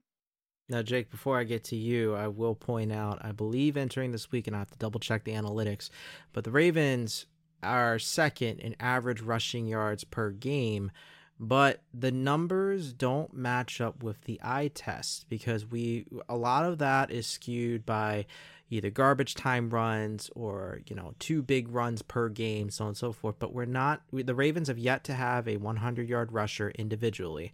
[0.70, 4.32] Now, Jake, before I get to you, I will point out I believe entering this
[4.32, 5.90] week, and I have to double check the analytics,
[6.32, 7.26] but the Ravens
[7.62, 10.92] are second in average rushing yards per game
[11.40, 16.78] but the numbers don't match up with the eye test because we a lot of
[16.78, 18.26] that is skewed by
[18.74, 22.97] either garbage time runs or you know two big runs per game so on and
[22.97, 26.32] so forth but we're not we, the ravens have yet to have a 100 yard
[26.32, 27.53] rusher individually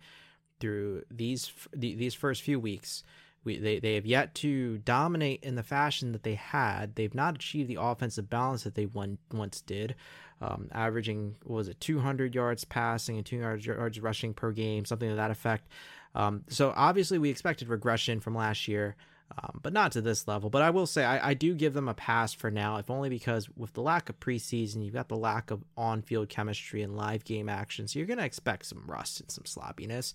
[0.60, 3.04] through these these first few weeks
[3.46, 6.96] we, they, they have yet to dominate in the fashion that they had.
[6.96, 9.96] They've not achieved the offensive balance that they one, once did
[10.42, 15.16] um, averaging was it 200 yards passing and 200 yards rushing per game, something to
[15.16, 15.68] that effect.
[16.16, 18.96] Um, so obviously we expected regression from last year,
[19.38, 20.50] um, but not to this level.
[20.50, 23.10] But I will say I, I, do give them a pass for now, if only
[23.10, 27.24] because with the lack of preseason, you've got the lack of on-field chemistry and live
[27.24, 30.14] game action, so you're going to expect some rust and some sloppiness.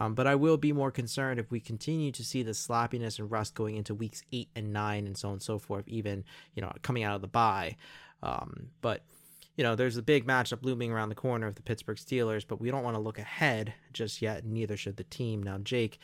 [0.00, 3.30] Um, but I will be more concerned if we continue to see the sloppiness and
[3.30, 6.62] rust going into weeks eight and nine and so on and so forth, even you
[6.62, 7.76] know coming out of the bye.
[8.22, 9.02] Um, but
[9.56, 12.60] you know, there's a big matchup looming around the corner of the Pittsburgh Steelers, but
[12.60, 15.42] we don't want to look ahead just yet, neither should the team.
[15.42, 15.98] Now, Jake,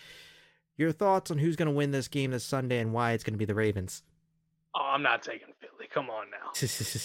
[0.77, 3.35] your thoughts on who's going to win this game this Sunday and why it's going
[3.35, 4.03] to be the Ravens?
[4.75, 5.89] Oh, I'm not taking Philly.
[5.93, 6.53] Come on now.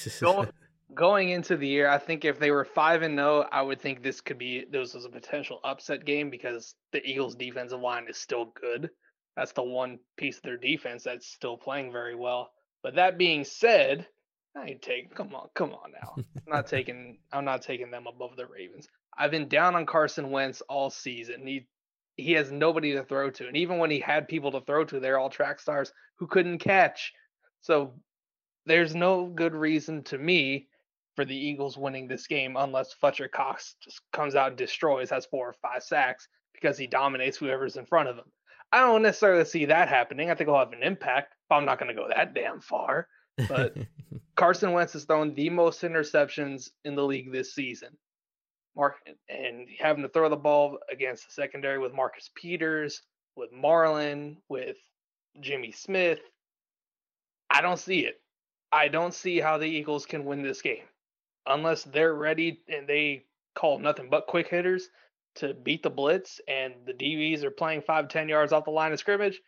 [0.22, 0.50] going,
[0.94, 4.02] going into the year, I think if they were five and no, I would think
[4.02, 8.18] this could be this was a potential upset game because the Eagles' defensive line is
[8.18, 8.90] still good.
[9.36, 12.52] That's the one piece of their defense that's still playing very well.
[12.82, 14.08] But that being said,
[14.56, 15.10] I ain't taking.
[15.10, 16.16] Come on, come on now.
[16.18, 17.20] I'm not taking.
[17.32, 18.88] I'm not taking them above the Ravens.
[19.18, 21.46] I've been down on Carson Wentz all season.
[21.46, 21.68] He
[22.18, 25.00] he has nobody to throw to, and even when he had people to throw to,
[25.00, 27.14] they're all track stars who couldn't catch.
[27.62, 27.94] So
[28.66, 30.68] there's no good reason to me
[31.16, 35.26] for the Eagles winning this game unless Fletcher Cox just comes out and destroys, has
[35.26, 38.32] four or five sacks because he dominates whoever's in front of him.
[38.72, 40.30] I don't necessarily see that happening.
[40.30, 43.08] I think he'll have an impact, but I'm not going to go that damn far.
[43.48, 43.78] But
[44.36, 47.98] Carson Wentz has thrown the most interceptions in the league this season.
[48.78, 48.96] Mark
[49.28, 53.02] and having to throw the ball against the secondary with Marcus Peters,
[53.36, 54.78] with Marlon, with
[55.42, 56.20] Jimmy Smith.
[57.50, 58.22] I don't see it.
[58.72, 60.84] I don't see how the Eagles can win this game
[61.48, 63.24] unless they're ready and they
[63.56, 64.90] call nothing but quick hitters
[65.36, 68.92] to beat the blitz and the DBs are playing five, 10 yards off the line
[68.92, 69.40] of scrimmage,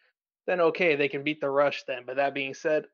[0.48, 2.04] then okay, they can beat the rush then.
[2.06, 2.86] But that being said,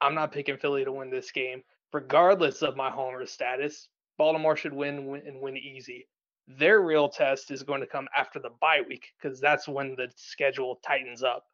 [0.00, 1.62] I'm not picking Philly to win this game,
[1.92, 3.88] regardless of my homer status.
[4.18, 6.06] Baltimore should win, and win easy.
[6.46, 10.08] Their real test is going to come after the bye week because that's when the
[10.16, 11.44] schedule tightens up.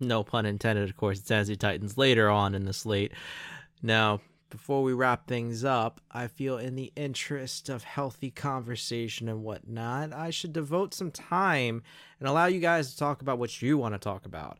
[0.00, 1.18] No pun intended, of course.
[1.18, 3.12] It's as he tightens later on in the slate.
[3.82, 4.20] Now,
[4.50, 10.12] before we wrap things up, I feel in the interest of healthy conversation and whatnot,
[10.12, 11.82] I should devote some time
[12.18, 14.58] and allow you guys to talk about what you want to talk about.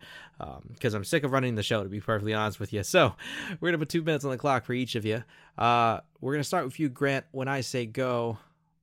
[0.73, 2.83] Because um, I'm sick of running the show, to be perfectly honest with you.
[2.83, 3.15] So
[3.61, 5.25] we're going to put two minutes on the clock for each of you.
[5.57, 7.25] Uh, we're going to start with you, Grant.
[7.31, 8.39] When I say go,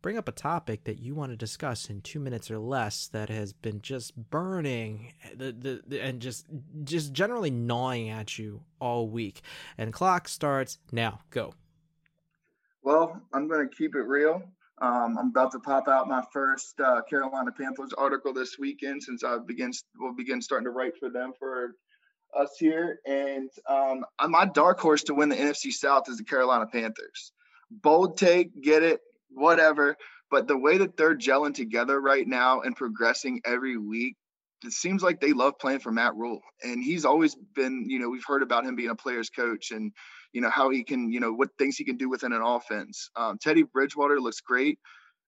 [0.06, 3.28] bring up a topic that you want to discuss in two minutes or less that
[3.28, 6.45] has been just burning the, the, the, and just
[6.84, 9.41] just generally gnawing at you all week.
[9.80, 11.22] And clock starts now.
[11.32, 11.56] Go.
[12.84, 14.43] Well i'm going to keep it real.
[14.80, 19.24] Um, i'm about to pop out my first uh, carolina panthers article this weekend since
[19.24, 21.72] i begin will begin starting to write for them for
[22.39, 22.99] us here.
[23.08, 27.32] And um, my dark horse to win the nfc south is the carolina panthers.
[27.72, 29.01] Bold take get it
[29.36, 29.95] whatever.
[30.31, 34.15] But the way that they're gelling together right now and progressing every week,
[34.63, 36.41] it seems like they love playing for Matt Rhule.
[36.63, 39.91] And he's always been, you know, we've heard about him being a player's coach and,
[40.33, 43.09] you know, how he can, you know, what things he can do within an offense.
[43.15, 44.79] Um, Teddy Bridgewater looks great.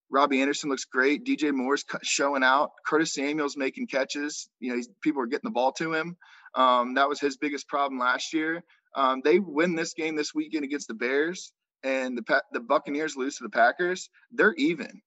[0.10, 1.26] Robbie Anderson looks great.
[1.26, 2.72] DJ Moore's showing out.
[2.86, 4.50] Curtis Samuel's making catches.
[4.60, 6.16] You know, people are getting the ball to him.
[6.56, 8.64] Um, that was his biggest problem last year.
[8.96, 11.52] Um, they win this game this weekend against the Bears
[11.84, 12.24] and the
[12.54, 15.02] the Buccaneers lose to the Packers, they're even.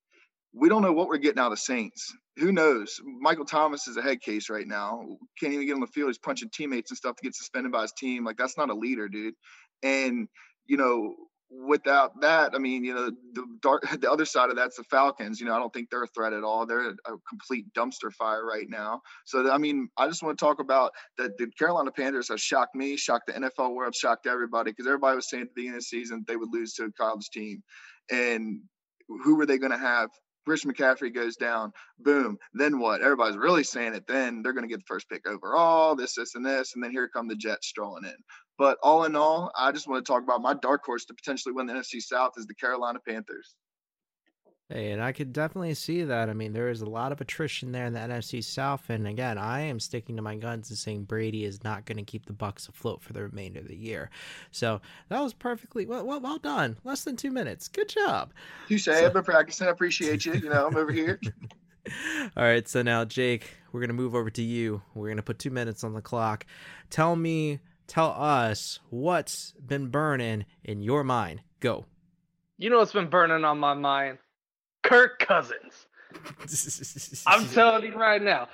[0.54, 2.12] We don't know what we're getting out of the Saints.
[2.38, 3.00] Who knows?
[3.20, 5.02] Michael Thomas is a head case right now.
[5.40, 6.08] Can't even get on the field.
[6.10, 8.24] He's punching teammates and stuff to get suspended by his team.
[8.24, 9.34] Like that's not a leader, dude.
[9.82, 10.28] And
[10.66, 11.14] you know,
[11.50, 15.40] without that, I mean, you know, the dark, the other side of that's the Falcons.
[15.40, 16.66] You know, I don't think they're a threat at all.
[16.66, 16.94] They're a
[17.28, 19.00] complete dumpster fire right now.
[19.26, 21.36] So, I mean, I just want to talk about that.
[21.38, 25.28] The Carolina Panthers have shocked me, shocked the NFL world, shocked everybody because everybody was
[25.28, 27.62] saying at the beginning of the season they would lose to a college team,
[28.10, 28.60] and
[29.08, 30.10] who were they going to have?
[30.46, 32.38] Chris McCaffrey goes down, boom.
[32.54, 33.02] Then what?
[33.02, 34.06] Everybody's really saying it.
[34.06, 36.90] Then they're going to get the first pick overall, this, this, and this, and then
[36.90, 38.16] here come the Jets strolling in.
[38.58, 41.54] But all in all, I just want to talk about my dark horse to potentially
[41.54, 43.54] win the NFC South is the Carolina Panthers.
[44.72, 46.30] Hey, and I could definitely see that.
[46.30, 49.36] I mean, there is a lot of attrition there in the NFC South, and again,
[49.36, 52.32] I am sticking to my guns and saying Brady is not going to keep the
[52.32, 54.10] Bucs afloat for the remainder of the year.
[54.52, 56.06] So that was perfectly well.
[56.06, 56.76] Well, well done.
[56.84, 57.66] Less than two minutes.
[57.66, 58.32] Good job.
[58.68, 59.66] You say so, I've been practicing.
[59.66, 60.34] I appreciate you.
[60.34, 61.20] You know, I'm over here.
[62.36, 64.82] All right, so now Jake, we're gonna move over to you.
[64.94, 66.46] We're gonna put two minutes on the clock.
[66.90, 67.58] Tell me
[67.88, 71.40] tell us what's been burning in your mind.
[71.58, 71.86] Go.
[72.58, 74.18] You know what's been burning on my mind?
[74.82, 75.86] Kirk Cousins.
[77.26, 78.48] I'm telling you right now.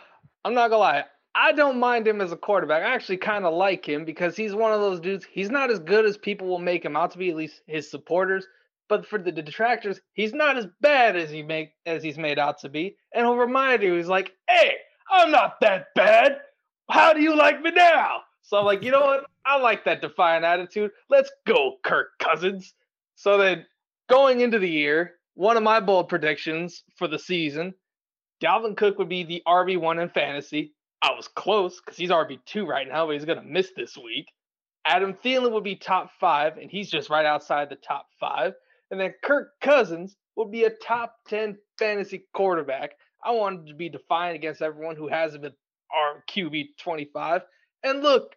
[0.44, 1.04] I'm not gonna lie.
[1.34, 2.82] I don't mind him as a quarterback.
[2.82, 5.26] I actually kind of like him because he's one of those dudes.
[5.30, 7.90] He's not as good as people will make him out to be, at least his
[7.90, 8.46] supporters.
[8.88, 12.60] But for the detractors, he's not as bad as he make as he's made out
[12.60, 12.96] to be.
[13.12, 14.76] And he'll remind you, he's like, "Hey,
[15.10, 16.40] I'm not that bad.
[16.88, 19.26] How do you like me now?" So I'm like, you know what?
[19.44, 20.92] I like that defiant attitude.
[21.10, 22.74] Let's go, Kirk Cousins.
[23.16, 23.66] So then
[24.08, 27.74] going into the year, one of my bold predictions for the season,
[28.42, 30.72] Dalvin Cook would be the RB1 in fantasy.
[31.02, 34.26] I was close because he's RB2 right now, but he's going to miss this week.
[34.86, 38.54] Adam Thielen would be top five, and he's just right outside the top five.
[38.90, 42.92] And then Kirk Cousins would be a top 10 fantasy quarterback.
[43.22, 45.52] I wanted to be defiant against everyone who has him at
[46.30, 47.42] QB 25.
[47.82, 48.34] And look,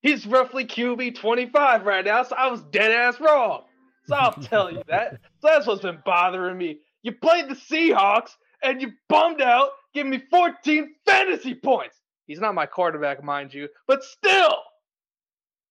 [0.00, 3.64] he's roughly QB 25 right now, so I was dead ass wrong.
[4.06, 5.20] So I'll tell you that.
[5.40, 6.80] So that's what's been bothering me.
[7.02, 8.30] You played the Seahawks
[8.62, 11.96] and you bummed out, giving me 14 fantasy points.
[12.26, 14.54] He's not my quarterback, mind you, but still,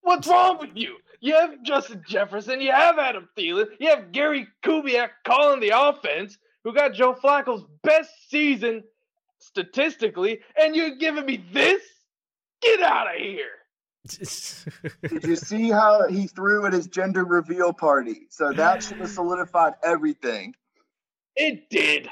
[0.02, 0.98] what's wrong with you?
[1.22, 6.38] You have Justin Jefferson, you have Adam Thielen, you have Gary Kubiak calling the offense,
[6.64, 8.84] who got Joe Flacco's best season
[9.40, 11.82] statistically, and you're giving me this?
[12.62, 13.61] Get out of here.
[14.08, 18.28] Did you see how he threw at his gender reveal party?
[18.30, 20.56] So that should have solidified everything.
[21.36, 22.10] It did.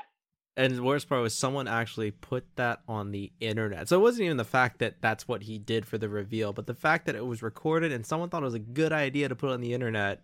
[0.56, 3.88] And the worst part was someone actually put that on the internet.
[3.88, 6.68] So it wasn't even the fact that that's what he did for the reveal, but
[6.68, 9.36] the fact that it was recorded and someone thought it was a good idea to
[9.36, 10.22] put it on the internet.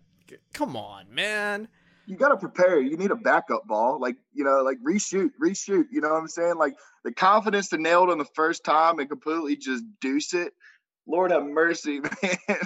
[0.52, 1.68] Come on, man
[2.06, 2.80] you got to prepare.
[2.80, 5.86] You need a backup ball, like you know, like reshoot, reshoot.
[5.90, 6.56] You know what I'm saying?
[6.56, 10.54] Like the confidence to nail it on the first time and completely just deuce it.
[11.06, 12.58] Lord have mercy, man.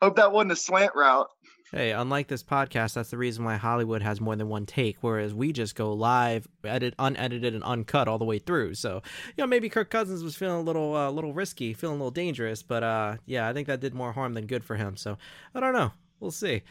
[0.00, 1.28] Hope that wasn't a slant route.
[1.72, 5.34] Hey, unlike this podcast, that's the reason why Hollywood has more than one take, whereas
[5.34, 8.74] we just go live, edit, unedited, and uncut all the way through.
[8.74, 9.02] So,
[9.36, 12.12] you know, maybe Kirk Cousins was feeling a little, uh, little risky, feeling a little
[12.12, 14.96] dangerous, but uh, yeah, I think that did more harm than good for him.
[14.96, 15.18] So,
[15.56, 15.90] I don't know.
[16.20, 16.62] We'll see.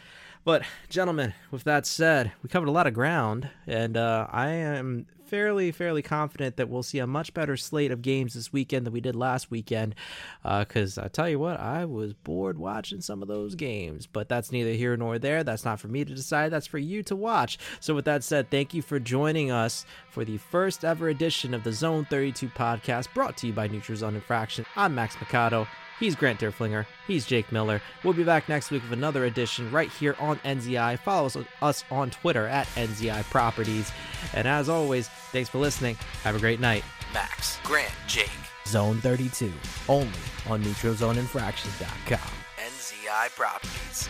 [0.46, 5.08] But, gentlemen, with that said, we covered a lot of ground, and uh, I am
[5.26, 8.94] fairly, fairly confident that we'll see a much better slate of games this weekend than
[8.94, 9.96] we did last weekend.
[10.44, 14.30] Because uh, I tell you what, I was bored watching some of those games, but
[14.30, 15.44] that's neither here nor there.
[15.44, 17.58] That's not for me to decide, that's for you to watch.
[17.80, 21.64] So, with that said, thank you for joining us for the first ever edition of
[21.64, 24.66] the Zone 32 podcast brought to you by Zone Infraction.
[24.76, 25.68] I'm Max Mikado.
[26.00, 26.86] He's Grant Derflinger.
[27.08, 27.82] He's Jake Miller.
[28.04, 31.00] We'll be back next week with another edition right here on NZI.
[31.00, 31.30] Follow
[31.62, 33.92] us on Twitter at NZI Properties.
[34.34, 35.96] And as always, thanks for listening.
[36.24, 36.84] Have a great night.
[37.14, 38.30] Max, Grant, Jake.
[38.68, 39.54] Zone 32,
[39.88, 40.10] only
[40.50, 42.34] on NeutralZoneInfractions.com.
[42.58, 44.10] NZI Properties.